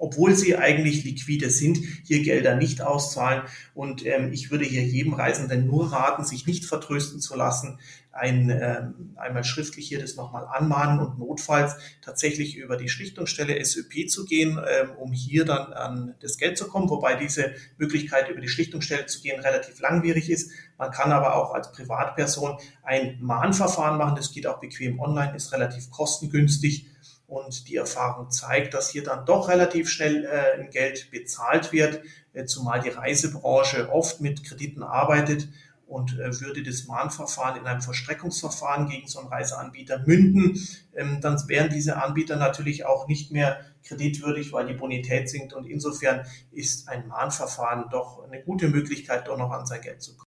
obwohl 0.00 0.34
sie 0.34 0.56
eigentlich 0.56 1.04
liquide 1.04 1.50
sind, 1.50 1.78
hier 2.04 2.22
Gelder 2.22 2.56
nicht 2.56 2.82
auszahlen. 2.82 3.42
Und 3.74 4.04
ähm, 4.04 4.32
ich 4.32 4.50
würde 4.50 4.64
hier 4.64 4.82
jedem 4.82 5.12
Reisenden 5.12 5.66
nur 5.66 5.92
raten, 5.92 6.24
sich 6.24 6.46
nicht 6.46 6.64
vertrösten 6.64 7.20
zu 7.20 7.36
lassen, 7.36 7.78
ein, 8.12 8.50
ähm, 8.50 9.14
einmal 9.16 9.44
schriftlich 9.44 9.86
hier 9.86 10.00
das 10.00 10.16
nochmal 10.16 10.44
anmahnen 10.46 10.98
und 10.98 11.18
notfalls 11.18 11.76
tatsächlich 12.02 12.56
über 12.56 12.76
die 12.76 12.88
Schlichtungsstelle 12.88 13.64
SÖP 13.64 14.08
zu 14.08 14.24
gehen, 14.24 14.58
ähm, 14.58 14.90
um 14.98 15.12
hier 15.12 15.44
dann 15.44 15.72
an 15.72 16.14
das 16.20 16.36
Geld 16.36 16.58
zu 16.58 16.66
kommen, 16.66 16.90
wobei 16.90 17.14
diese 17.14 17.54
Möglichkeit 17.78 18.28
über 18.28 18.40
die 18.40 18.48
Schlichtungsstelle 18.48 19.06
zu 19.06 19.22
gehen 19.22 19.40
relativ 19.40 19.78
langwierig 19.80 20.28
ist. 20.28 20.50
Man 20.76 20.90
kann 20.90 21.12
aber 21.12 21.36
auch 21.36 21.54
als 21.54 21.70
Privatperson 21.70 22.58
ein 22.82 23.18
Mahnverfahren 23.20 23.96
machen, 23.96 24.16
das 24.16 24.32
geht 24.32 24.46
auch 24.46 24.58
bequem 24.58 24.98
online, 24.98 25.36
ist 25.36 25.52
relativ 25.52 25.90
kostengünstig 25.90 26.89
und 27.30 27.68
die 27.68 27.76
Erfahrung 27.76 28.30
zeigt, 28.30 28.74
dass 28.74 28.90
hier 28.90 29.04
dann 29.04 29.24
doch 29.24 29.48
relativ 29.48 29.88
schnell 29.88 30.24
äh, 30.24 30.66
Geld 30.68 31.12
bezahlt 31.12 31.72
wird, 31.72 32.02
äh, 32.32 32.44
zumal 32.44 32.80
die 32.80 32.88
Reisebranche 32.88 33.88
oft 33.92 34.20
mit 34.20 34.44
Krediten 34.44 34.82
arbeitet 34.82 35.48
und 35.86 36.18
äh, 36.18 36.40
würde 36.40 36.64
das 36.64 36.88
Mahnverfahren 36.88 37.60
in 37.60 37.66
einem 37.66 37.82
Verstreckungsverfahren 37.82 38.88
gegen 38.88 39.06
so 39.06 39.20
einen 39.20 39.28
Reiseanbieter 39.28 40.02
münden, 40.06 40.60
ähm, 40.96 41.20
dann 41.20 41.40
wären 41.48 41.70
diese 41.70 42.02
Anbieter 42.02 42.34
natürlich 42.34 42.84
auch 42.84 43.06
nicht 43.06 43.30
mehr 43.30 43.60
kreditwürdig, 43.84 44.52
weil 44.52 44.66
die 44.66 44.74
Bonität 44.74 45.30
sinkt. 45.30 45.52
Und 45.52 45.66
insofern 45.66 46.26
ist 46.50 46.88
ein 46.88 47.06
Mahnverfahren 47.06 47.84
doch 47.90 48.24
eine 48.24 48.42
gute 48.42 48.68
Möglichkeit, 48.68 49.28
doch 49.28 49.38
noch 49.38 49.52
an 49.52 49.66
sein 49.66 49.82
Geld 49.82 50.02
zu 50.02 50.16
kommen. 50.16 50.29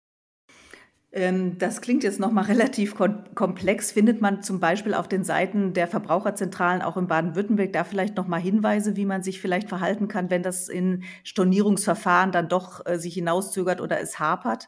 Ähm, 1.15 1.59
das 1.59 1.81
klingt 1.81 2.03
jetzt 2.03 2.19
nochmal 2.19 2.45
relativ 2.45 2.95
komplex. 2.95 3.91
Findet 3.91 4.19
man 4.19 4.41
zum 4.41 4.59
Beispiel 4.59 4.95
auf 4.95 5.07
den 5.07 5.23
Seiten 5.23 5.73
der 5.73 5.87
Verbraucherzentralen 5.87 6.81
auch 6.81 6.97
in 6.97 7.07
Baden-Württemberg 7.07 7.71
da 7.71 7.83
vielleicht 7.83 8.17
nochmal 8.17 8.41
Hinweise, 8.41 8.95
wie 8.95 9.05
man 9.05 9.21
sich 9.21 9.39
vielleicht 9.39 9.69
verhalten 9.69 10.07
kann, 10.07 10.31
wenn 10.31 10.41
das 10.41 10.69
in 10.69 11.03
Stornierungsverfahren 11.23 12.31
dann 12.31 12.49
doch 12.49 12.83
äh, 12.85 12.97
sich 12.97 13.13
hinauszögert 13.13 13.79
oder 13.79 14.01
es 14.01 14.19
hapert? 14.19 14.67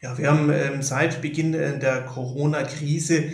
Ja, 0.00 0.16
wir 0.16 0.30
haben 0.30 0.50
ähm, 0.50 0.80
seit 0.80 1.20
Beginn 1.20 1.52
äh, 1.52 1.78
der 1.78 2.06
Corona-Krise 2.06 3.24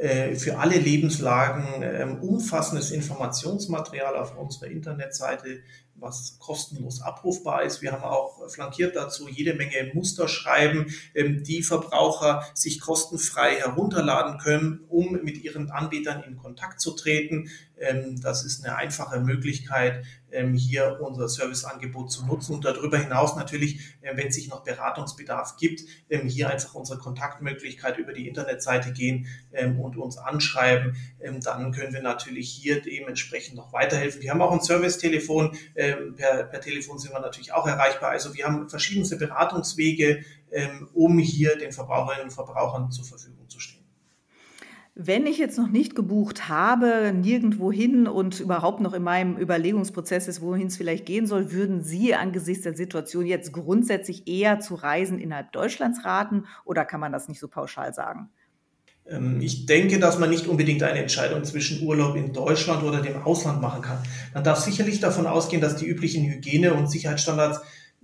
äh, 0.00 0.34
für 0.34 0.58
alle 0.58 0.78
Lebenslagen 0.78 1.82
ähm, 1.82 2.22
umfassendes 2.22 2.90
Informationsmaterial 2.90 4.16
auf 4.16 4.36
unserer 4.38 4.70
Internetseite 4.70 5.60
was 6.00 6.38
kostenlos 6.38 7.02
abrufbar 7.02 7.62
ist. 7.62 7.82
Wir 7.82 7.92
haben 7.92 8.04
auch 8.04 8.48
flankiert 8.50 8.96
dazu 8.96 9.28
jede 9.28 9.54
Menge 9.54 9.90
Musterschreiben, 9.94 10.92
ähm, 11.14 11.42
die 11.42 11.62
Verbraucher 11.62 12.44
sich 12.54 12.80
kostenfrei 12.80 13.56
herunterladen 13.56 14.38
können, 14.38 14.84
um 14.88 15.12
mit 15.22 15.42
ihren 15.42 15.70
Anbietern 15.70 16.22
in 16.22 16.36
Kontakt 16.36 16.80
zu 16.80 16.92
treten. 16.92 17.50
Ähm, 17.80 18.20
das 18.20 18.44
ist 18.44 18.64
eine 18.64 18.76
einfache 18.76 19.20
Möglichkeit, 19.20 20.04
ähm, 20.30 20.54
hier 20.54 20.98
unser 21.00 21.28
Serviceangebot 21.28 22.12
zu 22.12 22.26
nutzen 22.26 22.54
und 22.54 22.64
darüber 22.64 22.98
hinaus 22.98 23.36
natürlich, 23.36 23.96
äh, 24.02 24.16
wenn 24.16 24.28
es 24.28 24.34
sich 24.34 24.48
noch 24.48 24.64
Beratungsbedarf 24.64 25.56
gibt, 25.56 25.82
hier 26.08 26.50
einfach 26.50 26.74
unsere 26.74 26.98
Kontaktmöglichkeit 26.98 27.98
über 27.98 28.12
die 28.12 28.28
Internetseite 28.28 28.92
gehen 28.92 29.26
und 29.78 29.96
uns 29.96 30.16
anschreiben. 30.18 30.96
Dann 31.42 31.72
können 31.72 31.92
wir 31.92 32.02
natürlich 32.02 32.50
hier 32.50 32.80
dementsprechend 32.82 33.56
noch 33.56 33.72
weiterhelfen. 33.72 34.22
Wir 34.22 34.30
haben 34.30 34.42
auch 34.42 34.52
ein 34.52 34.60
Servicetelefon, 34.60 35.56
ähm, 35.74 36.14
per, 36.16 36.44
per 36.44 36.60
Telefon 36.60 36.98
sind 36.98 37.12
wir 37.12 37.20
natürlich 37.20 37.52
auch 37.52 37.66
erreichbar. 37.66 38.10
Also 38.10 38.34
wir 38.34 38.44
haben 38.44 38.68
verschiedenste 38.68 39.16
Beratungswege, 39.16 40.24
ähm, 40.50 40.88
um 40.94 41.18
hier 41.18 41.56
den 41.56 41.72
Verbraucherinnen 41.72 42.24
und 42.24 42.32
Verbrauchern 42.32 42.90
zur 42.90 43.04
Verfügung 43.04 43.48
zu 43.48 43.60
stehen. 43.60 43.77
Wenn 45.00 45.28
ich 45.28 45.38
jetzt 45.38 45.56
noch 45.56 45.68
nicht 45.68 45.94
gebucht 45.94 46.48
habe, 46.48 47.12
nirgendwo 47.14 47.70
hin 47.70 48.08
und 48.08 48.40
überhaupt 48.40 48.80
noch 48.80 48.92
in 48.94 49.04
meinem 49.04 49.36
Überlegungsprozess 49.38 50.26
ist, 50.26 50.40
wohin 50.40 50.66
es 50.66 50.76
vielleicht 50.76 51.06
gehen 51.06 51.28
soll, 51.28 51.52
würden 51.52 51.84
Sie 51.84 52.16
angesichts 52.16 52.64
der 52.64 52.74
Situation 52.74 53.24
jetzt 53.24 53.52
grundsätzlich 53.52 54.26
eher 54.26 54.58
zu 54.58 54.74
Reisen 54.74 55.20
innerhalb 55.20 55.52
Deutschlands 55.52 56.04
raten 56.04 56.46
oder 56.64 56.84
kann 56.84 56.98
man 56.98 57.12
das 57.12 57.28
nicht 57.28 57.38
so 57.38 57.46
pauschal 57.46 57.94
sagen? 57.94 58.30
Ähm, 59.06 59.40
ich 59.40 59.66
denke, 59.66 60.00
dass 60.00 60.18
man 60.18 60.30
nicht 60.30 60.48
unbedingt 60.48 60.82
eine 60.82 60.98
Entscheidung 60.98 61.44
zwischen 61.44 61.86
Urlaub 61.86 62.16
in 62.16 62.32
Deutschland 62.32 62.82
oder 62.82 63.00
dem 63.00 63.22
Ausland 63.22 63.62
machen 63.62 63.82
kann. 63.82 63.98
Man 64.34 64.42
darf 64.42 64.58
sicherlich 64.58 64.98
davon 64.98 65.28
ausgehen, 65.28 65.62
dass 65.62 65.76
die 65.76 65.86
üblichen 65.86 66.24
Hygiene- 66.24 66.74
und 66.74 66.90
Sicherheitsstandards 66.90 67.60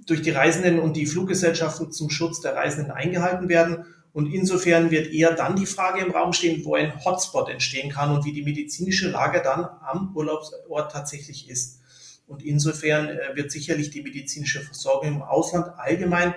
durch 0.07 0.23
die 0.23 0.31
Reisenden 0.31 0.79
und 0.79 0.97
die 0.97 1.07
Fluggesellschaften 1.07 1.91
zum 1.91 2.09
Schutz 2.09 2.41
der 2.41 2.55
Reisenden 2.55 2.93
eingehalten 2.93 3.49
werden. 3.49 3.85
Und 4.15 4.33
insofern 4.33 4.93
wird 4.93 5.13
eher 5.13 5.33
dann 5.33 5.57
die 5.57 5.67
Frage 5.67 6.01
im 6.01 6.13
Raum 6.13 6.33
stehen, 6.33 6.65
wo 6.65 6.77
ein 6.77 7.05
Hotspot 7.05 7.51
entstehen 7.51 7.91
kann 7.91 8.15
und 8.15 8.25
wie 8.25 8.33
die 8.33 8.45
medizinische 8.45 9.11
Lage 9.11 9.43
dann 9.43 9.65
am 9.83 10.15
Urlaubsort 10.15 10.93
tatsächlich 10.93 11.51
ist. 11.51 11.81
Und 12.29 12.41
insofern 12.45 13.09
äh, 13.09 13.35
wird 13.35 13.51
sicherlich 13.51 13.91
die 13.91 14.03
medizinische 14.03 14.61
Versorgung 14.61 15.09
im 15.09 15.23
Ausland 15.23 15.67
allgemein 15.77 16.35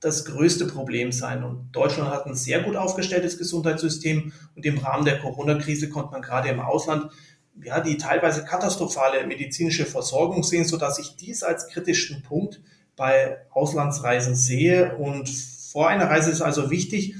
das 0.00 0.24
größte 0.24 0.66
Problem 0.66 1.12
sein. 1.12 1.44
Und 1.44 1.70
Deutschland 1.70 2.10
hat 2.10 2.26
ein 2.26 2.34
sehr 2.34 2.62
gut 2.62 2.74
aufgestelltes 2.74 3.38
Gesundheitssystem 3.38 4.32
und 4.56 4.66
im 4.66 4.78
Rahmen 4.78 5.04
der 5.04 5.20
Corona-Krise 5.20 5.88
konnte 5.88 6.10
man 6.10 6.22
gerade 6.22 6.48
im 6.48 6.58
Ausland 6.58 7.12
ja, 7.62 7.78
die 7.80 7.96
teilweise 7.96 8.44
katastrophale 8.44 9.24
medizinische 9.24 9.86
Versorgung 9.86 10.42
sehen, 10.42 10.64
sodass 10.64 10.98
ich 10.98 11.14
dies 11.14 11.44
als 11.44 11.68
kritischen 11.68 12.22
Punkt 12.22 12.60
bei 12.96 13.38
Auslandsreisen 13.50 14.34
sehe. 14.34 14.96
Und 14.96 15.30
vor 15.70 15.88
einer 15.88 16.10
Reise 16.10 16.30
ist 16.30 16.42
also 16.42 16.70
wichtig, 16.70 17.16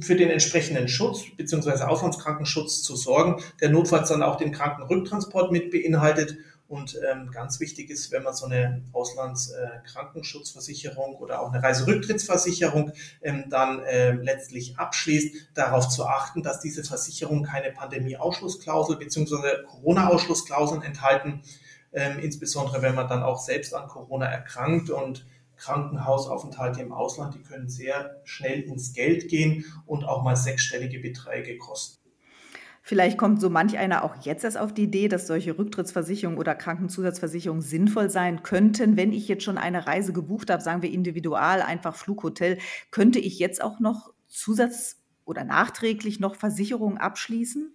für 0.00 0.16
den 0.16 0.30
entsprechenden 0.30 0.88
Schutz 0.88 1.24
bzw. 1.36 1.84
Auslandskrankenschutz 1.84 2.82
zu 2.82 2.96
sorgen, 2.96 3.42
der 3.60 3.68
notfalls 3.70 4.08
dann 4.08 4.22
auch 4.22 4.36
den 4.36 4.52
Krankenrücktransport 4.52 5.52
mit 5.52 5.70
beinhaltet 5.70 6.38
und 6.68 6.98
ähm, 7.10 7.30
ganz 7.30 7.60
wichtig 7.60 7.90
ist, 7.90 8.10
wenn 8.12 8.22
man 8.22 8.34
so 8.34 8.46
eine 8.46 8.82
Auslandskrankensschutzversicherung 8.92 11.12
äh, 11.12 11.16
oder 11.16 11.42
auch 11.42 11.52
eine 11.52 11.62
Reiserücktrittsversicherung 11.62 12.92
ähm, 13.20 13.44
dann 13.50 13.80
äh, 13.80 14.12
letztlich 14.12 14.78
abschließt, 14.78 15.50
darauf 15.54 15.86
zu 15.88 16.06
achten, 16.06 16.42
dass 16.42 16.60
diese 16.60 16.82
Versicherungen 16.82 17.44
keine 17.44 17.72
Pandemie-Ausschlussklausel 17.72 18.96
bzw. 18.96 19.64
Corona-Ausschlussklauseln 19.66 20.80
enthalten, 20.82 21.42
ähm, 21.92 22.18
insbesondere 22.18 22.80
wenn 22.80 22.94
man 22.94 23.08
dann 23.08 23.22
auch 23.22 23.38
selbst 23.38 23.74
an 23.74 23.88
Corona 23.88 24.24
erkrankt 24.26 24.88
und 24.88 25.26
Krankenhausaufenthalte 25.62 26.82
im 26.82 26.92
Ausland, 26.92 27.34
die 27.34 27.42
können 27.42 27.68
sehr 27.68 28.20
schnell 28.24 28.62
ins 28.62 28.92
Geld 28.94 29.28
gehen 29.28 29.64
und 29.86 30.04
auch 30.04 30.24
mal 30.24 30.34
sechsstellige 30.34 30.98
Beträge 30.98 31.56
kosten. 31.56 32.02
Vielleicht 32.84 33.16
kommt 33.16 33.40
so 33.40 33.48
manch 33.48 33.78
einer 33.78 34.02
auch 34.02 34.16
jetzt 34.24 34.42
erst 34.42 34.58
auf 34.58 34.74
die 34.74 34.82
Idee, 34.82 35.06
dass 35.06 35.28
solche 35.28 35.56
Rücktrittsversicherungen 35.56 36.36
oder 36.36 36.56
Krankenzusatzversicherungen 36.56 37.62
sinnvoll 37.62 38.10
sein 38.10 38.42
könnten. 38.42 38.96
Wenn 38.96 39.12
ich 39.12 39.28
jetzt 39.28 39.44
schon 39.44 39.56
eine 39.56 39.86
Reise 39.86 40.12
gebucht 40.12 40.50
habe, 40.50 40.60
sagen 40.60 40.82
wir 40.82 40.90
individual, 40.90 41.62
einfach 41.62 41.94
Flughotel, 41.94 42.58
könnte 42.90 43.20
ich 43.20 43.38
jetzt 43.38 43.62
auch 43.62 43.78
noch 43.78 44.12
Zusatz- 44.26 45.00
oder 45.24 45.44
nachträglich 45.44 46.18
noch 46.18 46.34
Versicherungen 46.34 46.98
abschließen? 46.98 47.72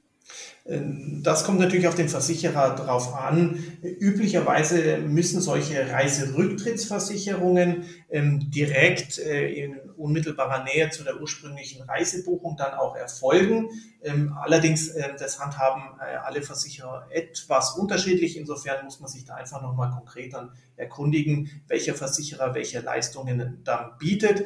Ähm, 0.67 1.21
das 1.23 1.43
kommt 1.43 1.59
natürlich 1.59 1.87
auf 1.87 1.95
den 1.95 2.09
Versicherer 2.09 2.75
drauf 2.75 3.15
an. 3.15 3.63
Üblicherweise 3.81 4.97
müssen 4.97 5.41
solche 5.41 5.89
Reiserücktrittsversicherungen 5.91 7.85
ähm, 8.09 8.51
direkt 8.51 9.17
äh, 9.19 9.49
in 9.51 9.79
unmittelbarer 9.95 10.63
Nähe 10.63 10.89
zu 10.89 11.03
der 11.03 11.21
ursprünglichen 11.21 11.81
Reisebuchung 11.83 12.55
dann 12.57 12.73
auch 12.73 12.95
erfolgen. 12.95 13.69
Ähm, 14.03 14.37
allerdings, 14.39 14.89
äh, 14.89 15.15
das 15.17 15.39
handhaben 15.39 15.83
äh, 15.99 16.17
alle 16.17 16.41
Versicherer 16.41 17.07
etwas 17.09 17.75
unterschiedlich. 17.77 18.37
Insofern 18.37 18.85
muss 18.85 18.99
man 18.99 19.09
sich 19.09 19.25
da 19.25 19.35
einfach 19.35 19.61
nochmal 19.61 19.91
konkret 19.91 20.33
dann 20.33 20.51
erkundigen, 20.75 21.49
welcher 21.67 21.95
Versicherer 21.95 22.53
welche 22.53 22.81
Leistungen 22.81 23.61
dann 23.63 23.91
bietet 23.97 24.45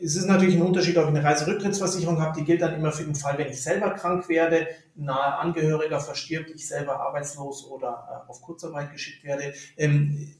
es 0.00 0.16
ist 0.16 0.26
natürlich 0.26 0.56
ein 0.56 0.62
Unterschied, 0.62 0.96
ob 0.98 1.04
ich 1.04 1.10
eine 1.10 1.24
Reiserücktrittsversicherung 1.24 2.20
habe, 2.20 2.38
die 2.38 2.44
gilt 2.44 2.62
dann 2.62 2.74
immer 2.74 2.92
für 2.92 3.04
den 3.04 3.14
Fall, 3.14 3.38
wenn 3.38 3.48
ich 3.48 3.62
selber 3.62 3.90
krank 3.90 4.28
werde, 4.28 4.66
nahe 4.94 5.38
Angehöriger 5.38 6.00
verstirbt, 6.00 6.50
ich 6.50 6.66
selber 6.68 7.00
arbeitslos 7.00 7.66
oder 7.70 8.24
äh, 8.26 8.30
auf 8.30 8.40
Kurzarbeit 8.42 8.92
geschickt 8.92 9.24
werde. 9.24 9.52
Ähm, 9.76 10.34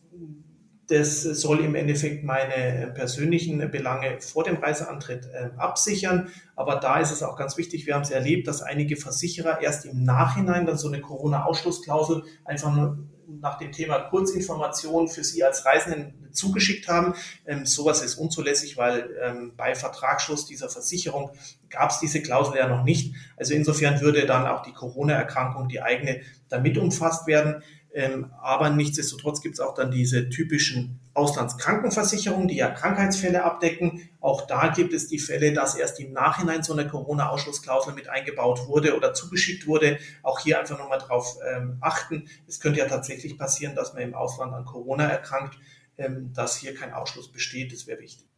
Das 0.88 1.22
soll 1.22 1.64
im 1.64 1.74
Endeffekt 1.74 2.22
meine 2.22 2.92
persönlichen 2.94 3.58
Belange 3.72 4.20
vor 4.20 4.44
dem 4.44 4.56
Reiseantritt 4.56 5.26
äh, 5.26 5.50
absichern. 5.56 6.28
Aber 6.54 6.76
da 6.76 7.00
ist 7.00 7.10
es 7.10 7.24
auch 7.24 7.36
ganz 7.36 7.56
wichtig, 7.56 7.86
wir 7.86 7.94
haben 7.96 8.02
es 8.02 8.12
erlebt, 8.12 8.46
dass 8.46 8.62
einige 8.62 8.96
Versicherer 8.96 9.60
erst 9.62 9.84
im 9.84 10.04
Nachhinein 10.04 10.64
dann 10.64 10.78
so 10.78 10.86
eine 10.86 11.00
Corona-Ausschlussklausel 11.00 12.22
einfach 12.44 12.72
nur 12.72 12.98
nach 13.28 13.58
dem 13.58 13.72
Thema 13.72 13.98
Kurzinformation 13.98 15.08
für 15.08 15.24
Sie 15.24 15.42
als 15.42 15.64
Reisenden 15.64 16.28
zugeschickt 16.32 16.88
haben. 16.88 17.14
Ähm, 17.46 17.66
sowas 17.66 18.02
ist 18.02 18.16
unzulässig, 18.16 18.76
weil 18.76 19.10
ähm, 19.22 19.52
bei 19.56 19.74
Vertragsschluss 19.74 20.46
dieser 20.46 20.68
Versicherung 20.68 21.30
gab 21.70 21.90
es 21.90 21.98
diese 21.98 22.22
Klausel 22.22 22.56
ja 22.56 22.68
noch 22.68 22.84
nicht. 22.84 23.14
Also 23.36 23.54
insofern 23.54 24.00
würde 24.00 24.26
dann 24.26 24.46
auch 24.46 24.62
die 24.62 24.72
Corona-Erkrankung, 24.72 25.68
die 25.68 25.82
eigene, 25.82 26.20
damit 26.48 26.78
umfasst 26.78 27.26
werden. 27.26 27.62
Ähm, 27.96 28.30
aber 28.42 28.68
nichtsdestotrotz 28.68 29.40
gibt 29.40 29.54
es 29.54 29.60
auch 29.60 29.72
dann 29.72 29.90
diese 29.90 30.28
typischen 30.28 31.00
Auslandskrankenversicherungen, 31.14 32.46
die 32.46 32.56
ja 32.56 32.68
Krankheitsfälle 32.68 33.42
abdecken. 33.42 34.06
Auch 34.20 34.46
da 34.46 34.68
gibt 34.68 34.92
es 34.92 35.08
die 35.08 35.18
Fälle, 35.18 35.54
dass 35.54 35.76
erst 35.76 35.98
im 35.98 36.12
Nachhinein 36.12 36.62
so 36.62 36.74
eine 36.74 36.86
Corona-Ausschlussklausel 36.86 37.94
mit 37.94 38.10
eingebaut 38.10 38.66
wurde 38.66 38.98
oder 38.98 39.14
zugeschickt 39.14 39.66
wurde. 39.66 39.98
Auch 40.22 40.40
hier 40.40 40.60
einfach 40.60 40.78
nochmal 40.78 40.98
drauf 40.98 41.38
ähm, 41.50 41.78
achten. 41.80 42.28
Es 42.46 42.60
könnte 42.60 42.80
ja 42.80 42.86
tatsächlich 42.86 43.38
passieren, 43.38 43.74
dass 43.74 43.94
man 43.94 44.02
im 44.02 44.14
Ausland 44.14 44.52
an 44.52 44.66
Corona 44.66 45.04
erkrankt, 45.08 45.58
ähm, 45.96 46.34
dass 46.34 46.58
hier 46.58 46.74
kein 46.74 46.92
Ausschluss 46.92 47.32
besteht. 47.32 47.72
Das 47.72 47.86
wäre 47.86 48.00
wichtig. 48.00 48.28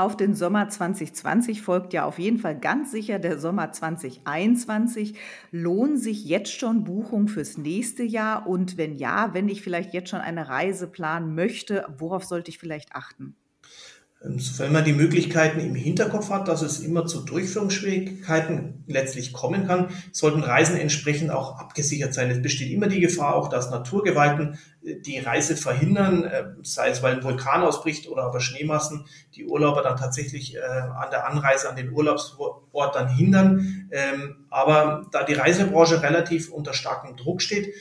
Auf 0.00 0.16
den 0.16 0.34
Sommer 0.34 0.66
2020 0.66 1.60
folgt 1.60 1.92
ja 1.92 2.06
auf 2.06 2.18
jeden 2.18 2.38
Fall 2.38 2.58
ganz 2.58 2.90
sicher 2.90 3.18
der 3.18 3.38
Sommer 3.38 3.70
2021. 3.70 5.14
Lohnen 5.50 5.98
sich 5.98 6.24
jetzt 6.24 6.52
schon 6.52 6.84
Buchungen 6.84 7.28
fürs 7.28 7.58
nächste 7.58 8.02
Jahr? 8.02 8.46
Und 8.46 8.78
wenn 8.78 8.96
ja, 8.96 9.34
wenn 9.34 9.50
ich 9.50 9.60
vielleicht 9.60 9.92
jetzt 9.92 10.08
schon 10.08 10.22
eine 10.22 10.48
Reise 10.48 10.86
planen 10.86 11.34
möchte, 11.34 11.84
worauf 11.98 12.24
sollte 12.24 12.48
ich 12.50 12.56
vielleicht 12.56 12.94
achten? 12.94 13.36
Sofern 14.22 14.74
man 14.74 14.84
die 14.84 14.92
Möglichkeiten 14.92 15.60
im 15.60 15.74
Hinterkopf 15.74 16.28
hat, 16.28 16.46
dass 16.46 16.60
es 16.60 16.80
immer 16.80 17.06
zu 17.06 17.22
Durchführungsschwierigkeiten 17.22 18.84
letztlich 18.86 19.32
kommen 19.32 19.66
kann, 19.66 19.88
sollten 20.12 20.42
Reisen 20.42 20.76
entsprechend 20.76 21.30
auch 21.30 21.58
abgesichert 21.58 22.12
sein. 22.12 22.30
Es 22.30 22.42
besteht 22.42 22.70
immer 22.70 22.88
die 22.88 23.00
Gefahr 23.00 23.34
auch, 23.34 23.48
dass 23.48 23.70
Naturgewalten 23.70 24.58
äh, 24.84 25.00
die 25.00 25.20
Reise 25.20 25.56
verhindern, 25.56 26.24
äh, 26.24 26.44
sei 26.62 26.90
es 26.90 27.02
weil 27.02 27.16
ein 27.16 27.24
Vulkan 27.24 27.62
ausbricht 27.62 28.10
oder 28.10 28.24
aber 28.24 28.40
Schneemassen, 28.40 29.06
die 29.34 29.46
Urlauber 29.46 29.80
dann 29.80 29.96
tatsächlich 29.96 30.54
äh, 30.54 30.60
an 30.60 31.10
der 31.10 31.26
Anreise 31.26 31.70
an 31.70 31.76
den 31.76 31.90
Urlaubsort 31.90 32.94
dann 32.94 33.08
hindern. 33.08 33.88
Ähm, 33.90 34.44
aber 34.50 35.06
da 35.12 35.22
die 35.22 35.32
Reisebranche 35.32 36.02
relativ 36.02 36.52
unter 36.52 36.74
starkem 36.74 37.16
Druck 37.16 37.40
steht, 37.40 37.72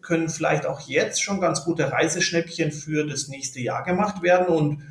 können 0.00 0.28
vielleicht 0.28 0.64
auch 0.64 0.78
jetzt 0.80 1.20
schon 1.20 1.40
ganz 1.40 1.64
gute 1.64 1.90
Reiseschnäppchen 1.90 2.70
für 2.70 3.04
das 3.04 3.26
nächste 3.26 3.58
Jahr 3.58 3.82
gemacht 3.82 4.22
werden 4.22 4.46
und 4.46 4.82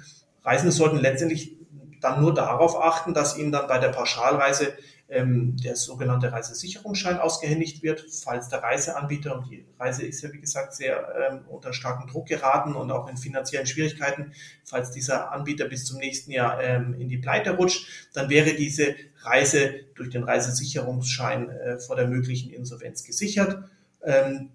Reisende 0.47 0.71
sollten 0.71 0.97
letztendlich 0.97 1.57
dann 1.99 2.21
nur 2.21 2.33
darauf 2.33 2.81
achten, 2.81 3.13
dass 3.13 3.37
ihnen 3.37 3.51
dann 3.51 3.67
bei 3.67 3.79
der 3.79 3.89
Pauschalreise 3.89 4.73
ähm, 5.09 5.57
der 5.57 5.75
sogenannte 5.75 6.31
Reisesicherungsschein 6.31 7.17
ausgehändigt 7.19 7.83
wird, 7.83 8.05
falls 8.23 8.49
der 8.49 8.63
Reiseanbieter, 8.63 9.35
und 9.35 9.49
die 9.49 9.65
Reise 9.79 10.05
ist 10.05 10.21
ja 10.21 10.31
wie 10.33 10.39
gesagt 10.39 10.73
sehr 10.73 11.05
ähm, 11.29 11.45
unter 11.47 11.73
starken 11.73 12.07
Druck 12.07 12.27
geraten 12.27 12.75
und 12.75 12.91
auch 12.91 13.09
in 13.09 13.17
finanziellen 13.17 13.67
Schwierigkeiten, 13.67 14.33
falls 14.63 14.91
dieser 14.91 15.31
Anbieter 15.31 15.65
bis 15.65 15.85
zum 15.85 15.99
nächsten 15.99 16.31
Jahr 16.31 16.61
ähm, 16.61 16.93
in 16.99 17.09
die 17.09 17.17
Pleite 17.17 17.51
rutscht, 17.51 17.87
dann 18.13 18.29
wäre 18.29 18.53
diese 18.53 18.95
Reise 19.21 19.75
durch 19.95 20.09
den 20.09 20.23
Reisesicherungsschein 20.23 21.49
äh, 21.49 21.79
vor 21.79 21.95
der 21.95 22.07
möglichen 22.07 22.51
Insolvenz 22.51 23.03
gesichert. 23.03 23.63
Ähm, 24.03 24.49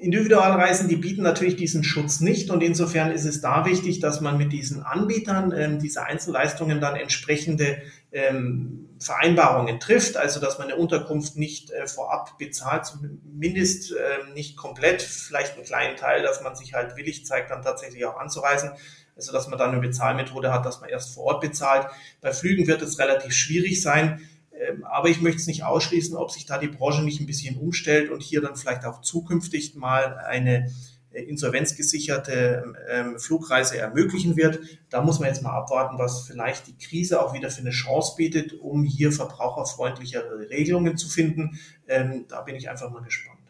Individualreisen, 0.00 0.88
die 0.88 0.96
bieten 0.96 1.22
natürlich 1.22 1.56
diesen 1.56 1.84
Schutz 1.84 2.20
nicht 2.20 2.50
und 2.50 2.62
insofern 2.62 3.12
ist 3.12 3.26
es 3.26 3.42
da 3.42 3.66
wichtig, 3.66 4.00
dass 4.00 4.22
man 4.22 4.38
mit 4.38 4.50
diesen 4.50 4.82
Anbietern 4.82 5.52
ähm, 5.54 5.78
dieser 5.78 6.06
Einzelleistungen 6.06 6.80
dann 6.80 6.96
entsprechende 6.96 7.82
ähm, 8.10 8.88
Vereinbarungen 8.98 9.78
trifft, 9.78 10.16
also 10.16 10.40
dass 10.40 10.58
man 10.58 10.68
eine 10.68 10.76
Unterkunft 10.76 11.36
nicht 11.36 11.70
äh, 11.70 11.86
vorab 11.86 12.38
bezahlt, 12.38 12.86
zumindest 12.86 13.92
äh, 13.92 14.32
nicht 14.34 14.56
komplett, 14.56 15.02
vielleicht 15.02 15.56
einen 15.56 15.64
kleinen 15.64 15.96
Teil, 15.96 16.22
dass 16.22 16.42
man 16.42 16.56
sich 16.56 16.72
halt 16.72 16.96
willig 16.96 17.26
zeigt, 17.26 17.50
dann 17.50 17.62
tatsächlich 17.62 18.06
auch 18.06 18.18
anzureisen. 18.18 18.70
Also 19.16 19.32
dass 19.32 19.48
man 19.48 19.58
dann 19.58 19.72
eine 19.72 19.80
Bezahlmethode 19.80 20.50
hat, 20.50 20.64
dass 20.64 20.80
man 20.80 20.88
erst 20.88 21.14
vor 21.14 21.24
Ort 21.24 21.40
bezahlt. 21.42 21.86
Bei 22.22 22.32
Flügen 22.32 22.66
wird 22.66 22.80
es 22.80 22.98
relativ 22.98 23.32
schwierig 23.32 23.82
sein. 23.82 24.26
Ähm, 24.60 24.84
aber 24.84 25.08
ich 25.08 25.20
möchte 25.20 25.40
es 25.40 25.46
nicht 25.46 25.64
ausschließen, 25.64 26.16
ob 26.16 26.30
sich 26.30 26.46
da 26.46 26.58
die 26.58 26.68
Branche 26.68 27.02
nicht 27.02 27.20
ein 27.20 27.26
bisschen 27.26 27.56
umstellt 27.56 28.10
und 28.10 28.22
hier 28.22 28.40
dann 28.40 28.56
vielleicht 28.56 28.84
auch 28.84 29.00
zukünftig 29.00 29.74
mal 29.74 30.18
eine 30.18 30.70
äh, 31.10 31.22
insolvenzgesicherte 31.22 32.74
ähm, 32.88 33.18
Flugreise 33.18 33.78
ermöglichen 33.78 34.36
wird. 34.36 34.60
Da 34.90 35.02
muss 35.02 35.18
man 35.18 35.28
jetzt 35.28 35.42
mal 35.42 35.56
abwarten, 35.56 35.98
was 35.98 36.26
vielleicht 36.26 36.66
die 36.66 36.76
Krise 36.76 37.22
auch 37.22 37.34
wieder 37.34 37.50
für 37.50 37.62
eine 37.62 37.70
Chance 37.70 38.14
bietet, 38.16 38.52
um 38.52 38.84
hier 38.84 39.12
verbraucherfreundlichere 39.12 40.50
Regelungen 40.50 40.96
zu 40.96 41.08
finden. 41.08 41.58
Ähm, 41.88 42.26
da 42.28 42.42
bin 42.42 42.54
ich 42.54 42.68
einfach 42.68 42.90
mal 42.90 43.02
gespannt. 43.02 43.40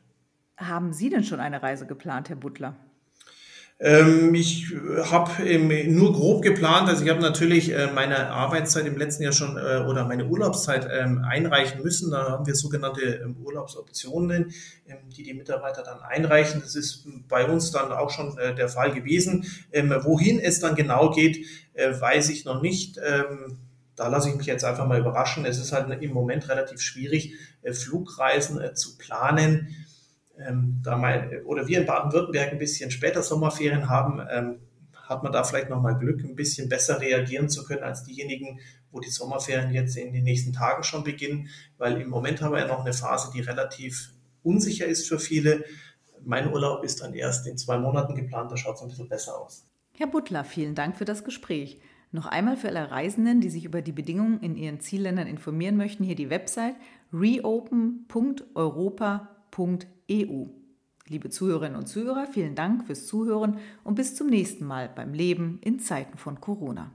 Haben 0.57 0.93
Sie 0.93 1.09
denn 1.09 1.25
schon 1.25 1.41
eine 1.41 1.63
Reise 1.63 1.87
geplant, 1.87 2.29
Herr 2.29 2.37
Butler? 2.37 2.77
Ähm, 3.83 4.35
ich 4.35 4.75
habe 5.05 5.59
nur 5.89 6.13
grob 6.13 6.43
geplant, 6.43 6.91
also 6.91 7.03
ich 7.03 7.09
habe 7.09 7.23
natürlich 7.23 7.73
äh, 7.73 7.91
meine 7.95 8.29
Arbeitszeit 8.29 8.85
im 8.85 8.99
letzten 8.99 9.23
Jahr 9.23 9.33
schon 9.33 9.57
äh, 9.57 9.87
oder 9.89 10.05
meine 10.05 10.27
Urlaubszeit 10.27 10.87
ähm, 10.93 11.25
einreichen 11.27 11.83
müssen. 11.83 12.11
Da 12.11 12.29
haben 12.29 12.47
wir 12.47 12.55
sogenannte 12.55 13.01
ähm, 13.01 13.37
Urlaubsoptionen, 13.43 14.53
die 15.17 15.23
die 15.23 15.33
Mitarbeiter 15.33 15.83
dann 15.83 16.01
einreichen. 16.03 16.61
Das 16.61 16.77
ist 16.77 17.07
bei 17.27 17.47
uns 17.47 17.71
dann 17.71 17.91
auch 17.91 18.11
schon 18.11 18.37
äh, 18.37 18.55
der 18.55 18.69
Fall 18.69 18.93
gewesen. 18.93 19.47
Wohin 19.73 20.41
es 20.41 20.61
dann 20.61 20.75
genau 20.75 21.11
geht, 21.11 21.47
weiß 21.75 22.29
ich 22.31 22.45
noch 22.45 22.61
nicht 22.61 22.99
da 23.97 24.09
lasse 24.09 24.31
ich 24.31 24.35
mich 24.35 24.47
jetzt 24.47 24.65
einfach 24.65 24.87
mal 24.87 24.99
überraschen. 24.99 25.45
Es 25.45 25.59
ist 25.59 25.73
halt 25.73 26.03
im 26.03 26.13
Moment 26.13 26.49
relativ 26.49 26.81
schwierig, 26.81 27.35
Flugreisen 27.71 28.59
zu 28.75 28.97
planen 28.97 29.77
ähm, 30.47 30.81
da 30.83 30.97
mal, 30.97 31.43
oder 31.45 31.67
wir 31.67 31.81
in 31.81 31.87
Baden-Württemberg 31.87 32.53
ein 32.53 32.59
bisschen 32.59 32.91
später 32.91 33.23
Sommerferien 33.23 33.89
haben, 33.89 34.21
ähm, 34.31 34.61
hat 35.11 35.23
man 35.23 35.33
da 35.33 35.45
vielleicht 35.45 35.69
nochmal 35.69 35.99
Glück, 35.99 36.25
ein 36.25 36.37
bisschen 36.37 36.69
besser 36.69 37.01
reagieren 37.01 37.49
zu 37.49 37.65
können 37.65 37.83
als 37.83 38.05
diejenigen, 38.05 38.61
wo 38.93 39.01
die 39.01 39.11
Sommerferien 39.11 39.73
jetzt 39.73 39.97
in 39.97 40.13
den 40.13 40.25
nächsten 40.25 40.53
Tagen 40.53 40.85
schon 40.85 41.05
beginnen, 41.05 41.49
weil 41.79 42.01
im 42.01 42.09
Moment 42.09 42.41
haben 42.41 42.53
wir 42.53 42.61
ja 42.61 42.69
noch 42.69 42.81
eine 42.81 42.93
Phase, 42.93 43.31
die 43.35 43.41
relativ 43.41 44.13
unsicher 44.43 44.87
ist 44.87 45.09
für 45.09 45.19
viele. 45.19 45.65
Mein 46.25 46.53
Urlaub 46.53 46.85
ist 46.85 47.03
dann 47.03 47.13
erst 47.13 47.47
in 47.47 47.59
zwei 47.59 47.79
Monaten 47.79 48.15
geplant, 48.15 48.53
da 48.53 48.57
schaut 48.57 48.77
es 48.77 48.83
ein 48.83 48.89
bisschen 48.89 49.09
besser 49.09 49.39
aus. 49.39 49.67
Herr 49.97 50.07
Butler, 50.07 50.45
vielen 50.45 50.77
Dank 50.77 50.97
für 50.97 51.05
das 51.05 51.25
Gespräch. 51.25 51.81
Noch 52.13 52.27
einmal 52.27 52.57
für 52.57 52.69
alle 52.69 52.91
Reisenden, 52.91 53.41
die 53.41 53.51
sich 53.51 53.65
über 53.65 53.83
die 53.83 53.93
Bedingungen 53.93 54.41
in 54.41 54.57
ihren 54.57 54.81
Zielländern 54.81 55.27
informieren 55.27 55.77
möchten, 55.77 56.05
hier 56.05 56.17
die 56.17 56.31
Website 56.31 56.77
reopen.europa.de 57.13 60.00
EU. 60.11 60.47
Liebe 61.07 61.31
Zuhörerinnen 61.31 61.77
und 61.77 61.87
Zuhörer, 61.87 62.27
vielen 62.27 62.55
Dank 62.55 62.87
fürs 62.87 63.07
Zuhören 63.07 63.59
und 63.85 63.95
bis 63.95 64.15
zum 64.15 64.29
nächsten 64.29 64.65
Mal 64.65 64.89
beim 64.95 65.15
Leben 65.15 65.59
in 65.63 65.81
Zeiten 65.81 66.19
von 66.19 66.41
Corona. 66.41 66.93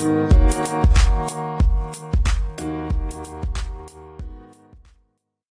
Musik 0.00 1.59